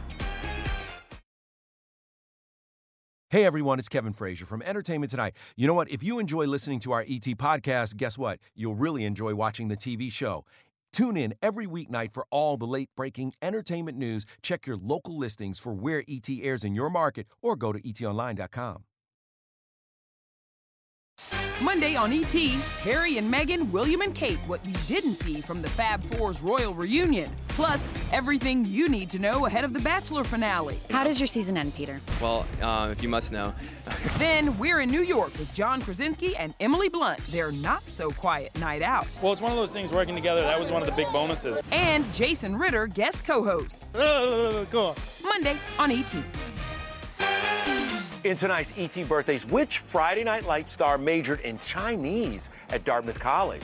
Hey 3.30 3.44
everyone, 3.44 3.78
it's 3.78 3.90
Kevin 3.90 4.14
Frazier 4.14 4.46
from 4.46 4.62
Entertainment 4.62 5.12
Tonight. 5.12 5.34
You 5.58 5.68
know 5.68 5.74
what? 5.74 5.92
If 5.92 6.02
you 6.02 6.18
enjoy 6.18 6.46
listening 6.46 6.80
to 6.80 6.94
our 6.94 7.02
ET 7.02 7.26
podcast, 7.36 7.98
guess 7.98 8.18
what? 8.18 8.40
You'll 8.56 8.76
really 8.76 9.04
enjoy 9.04 9.36
watching 9.36 9.68
the 9.68 9.76
TV 9.76 10.10
show. 10.10 10.46
Tune 10.92 11.18
in 11.18 11.34
every 11.42 11.68
weeknight 11.68 12.14
for 12.14 12.26
all 12.32 12.58
the 12.58 12.66
late 12.66 12.90
breaking 12.96 13.34
entertainment 13.42 13.98
news. 13.98 14.26
Check 14.42 14.66
your 14.66 14.78
local 14.78 15.18
listings 15.18 15.60
for 15.60 15.74
where 15.74 16.04
ET 16.08 16.30
airs 16.42 16.64
in 16.64 16.74
your 16.76 16.90
market 16.90 17.28
or 17.42 17.56
go 17.56 17.72
to 17.72 17.82
etonline.com. 17.82 18.84
Monday 21.62 21.96
on 21.96 22.14
ET, 22.14 22.34
Harry 22.84 23.18
and 23.18 23.34
Meghan, 23.34 23.72
William 23.72 24.02
and 24.02 24.14
Kate, 24.14 24.38
what 24.46 24.64
you 24.64 24.74
didn't 24.86 25.16
see 25.16 25.42
from 25.42 25.64
the 25.64 25.70
Fab 25.70 26.04
Four's 26.04 26.44
royal 26.44 26.76
reunion. 26.76 27.32
Plus, 27.48 27.92
everything 28.12 28.64
you 28.64 28.88
need 28.88 29.10
to 29.10 29.18
know 29.18 29.48
ahead 29.48 29.64
of 29.64 29.74
the 29.74 29.80
Bachelor 29.80 30.24
finale. 30.24 30.78
How 30.92 31.04
does 31.04 31.20
your 31.20 31.26
season 31.26 31.58
end, 31.58 31.74
Peter? 31.74 32.00
Well, 32.22 32.46
uh, 32.62 32.90
if 32.92 33.02
you 33.02 33.10
must 33.10 33.32
know. 33.32 33.56
then 34.20 34.56
we're 34.60 34.82
in 34.82 34.92
New 34.92 35.02
York 35.02 35.36
with 35.40 35.52
John 35.56 35.82
Krasinski 35.82 36.36
and 36.36 36.54
Emily 36.60 36.90
Blunt. 36.90 37.24
Their 37.26 37.52
not 37.52 37.82
so 37.90 38.12
quiet 38.12 38.56
night 38.60 38.84
out. 38.84 39.08
Well, 39.24 39.34
it's 39.34 39.42
one 39.42 39.52
of 39.52 39.58
those 39.58 39.72
things 39.72 39.92
working 39.92 40.14
together. 40.14 40.42
That 40.42 40.60
was 40.60 40.70
one 40.70 40.84
of 40.84 40.88
the 40.88 40.94
big 40.94 41.12
bonuses. 41.12 41.60
And 41.72 42.12
Jason 42.14 42.56
Ritter, 42.56 42.86
guest 42.86 43.26
co 43.26 43.44
host. 43.44 43.90
cool. 44.70 44.96
Monday 45.24 45.58
on 45.80 45.90
ET. 45.90 46.14
In 48.28 48.36
tonight's 48.36 48.74
ET 48.78 49.08
birthdays, 49.08 49.46
which 49.46 49.78
Friday 49.78 50.26
Night 50.26 50.46
Light 50.46 50.70
star 50.70 50.98
majored 50.98 51.40
in 51.40 51.58
Chinese 51.60 52.50
at 52.72 52.84
Dartmouth 52.84 53.22
College? 53.22 53.64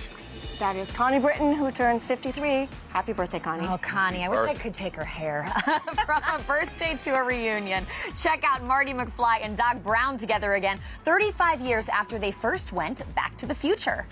That 0.58 0.78
is 0.78 0.90
Connie 0.94 1.20
Britton, 1.20 1.54
who 1.54 1.70
turns 1.70 2.06
53. 2.06 2.70
Happy 2.88 3.12
birthday, 3.12 3.40
Connie. 3.40 3.68
Oh, 3.68 3.78
Connie, 3.82 4.24
I 4.24 4.30
wish 4.30 4.40
I 4.40 4.54
could 4.54 4.74
take 4.74 4.96
her 4.96 5.04
hair. 5.04 5.52
From 6.06 6.22
a 6.24 6.40
birthday 6.48 6.96
to 7.02 7.10
a 7.10 7.24
reunion. 7.24 7.84
Check 8.16 8.46
out 8.46 8.64
Marty 8.64 8.94
McFly 8.94 9.40
and 9.44 9.58
Doc 9.58 9.84
Brown 9.84 10.16
together 10.16 10.54
again, 10.54 10.78
35 11.04 11.60
years 11.60 11.90
after 11.90 12.18
they 12.18 12.32
first 12.32 12.72
went 12.72 13.02
back 13.16 13.36
to 13.40 13.46
the 13.46 13.56
future. 13.56 14.06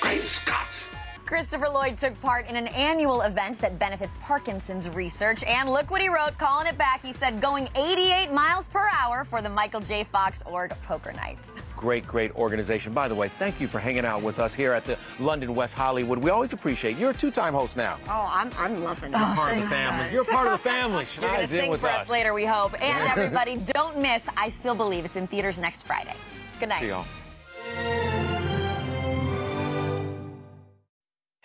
Great 0.00 0.22
Scott! 0.22 0.68
Christopher 1.30 1.68
Lloyd 1.68 1.96
took 1.96 2.20
part 2.20 2.48
in 2.48 2.56
an 2.56 2.66
annual 2.66 3.20
event 3.20 3.58
that 3.58 3.78
benefits 3.78 4.16
Parkinson's 4.20 4.88
research. 4.88 5.44
And 5.44 5.70
look 5.70 5.88
what 5.88 6.00
he 6.02 6.08
wrote, 6.08 6.36
calling 6.38 6.66
it 6.66 6.76
back. 6.76 7.02
He 7.02 7.12
said, 7.12 7.40
going 7.40 7.68
88 7.76 8.32
miles 8.32 8.66
per 8.66 8.88
hour 8.92 9.24
for 9.24 9.40
the 9.40 9.48
Michael 9.48 9.78
J. 9.80 10.02
Fox 10.02 10.42
Org 10.44 10.72
Poker 10.82 11.12
Night. 11.12 11.52
Great, 11.76 12.04
great 12.04 12.34
organization. 12.34 12.92
By 12.92 13.06
the 13.06 13.14
way, 13.14 13.28
thank 13.28 13.60
you 13.60 13.68
for 13.68 13.78
hanging 13.78 14.04
out 14.04 14.22
with 14.22 14.40
us 14.40 14.56
here 14.56 14.72
at 14.72 14.84
the 14.84 14.98
London 15.20 15.54
West 15.54 15.76
Hollywood. 15.76 16.18
We 16.18 16.30
always 16.30 16.52
appreciate 16.52 16.98
You're 16.98 17.10
a 17.10 17.14
two-time 17.14 17.54
host 17.54 17.76
now. 17.76 17.98
Oh, 18.08 18.28
I'm, 18.28 18.50
I'm 18.58 18.82
loving 18.82 19.12
it. 19.12 19.16
Oh, 19.16 19.34
part 19.36 19.56
of 19.56 19.62
the 19.62 19.68
family. 19.68 20.12
You're 20.12 20.24
part 20.24 20.48
of 20.48 20.52
the 20.54 20.58
family. 20.68 21.06
You're 21.14 21.28
going 21.28 21.40
to 21.42 21.46
sing 21.46 21.70
with 21.70 21.80
for 21.80 21.90
us. 21.90 22.00
us. 22.02 22.08
later, 22.08 22.34
we 22.34 22.44
hope. 22.44 22.72
And 22.82 23.08
everybody, 23.08 23.54
don't 23.54 23.98
miss 23.98 24.28
I 24.36 24.48
Still 24.48 24.74
Believe. 24.74 25.04
It's 25.04 25.14
in 25.14 25.28
theaters 25.28 25.60
next 25.60 25.82
Friday. 25.82 26.16
Good 26.58 26.70
night. 26.70 26.82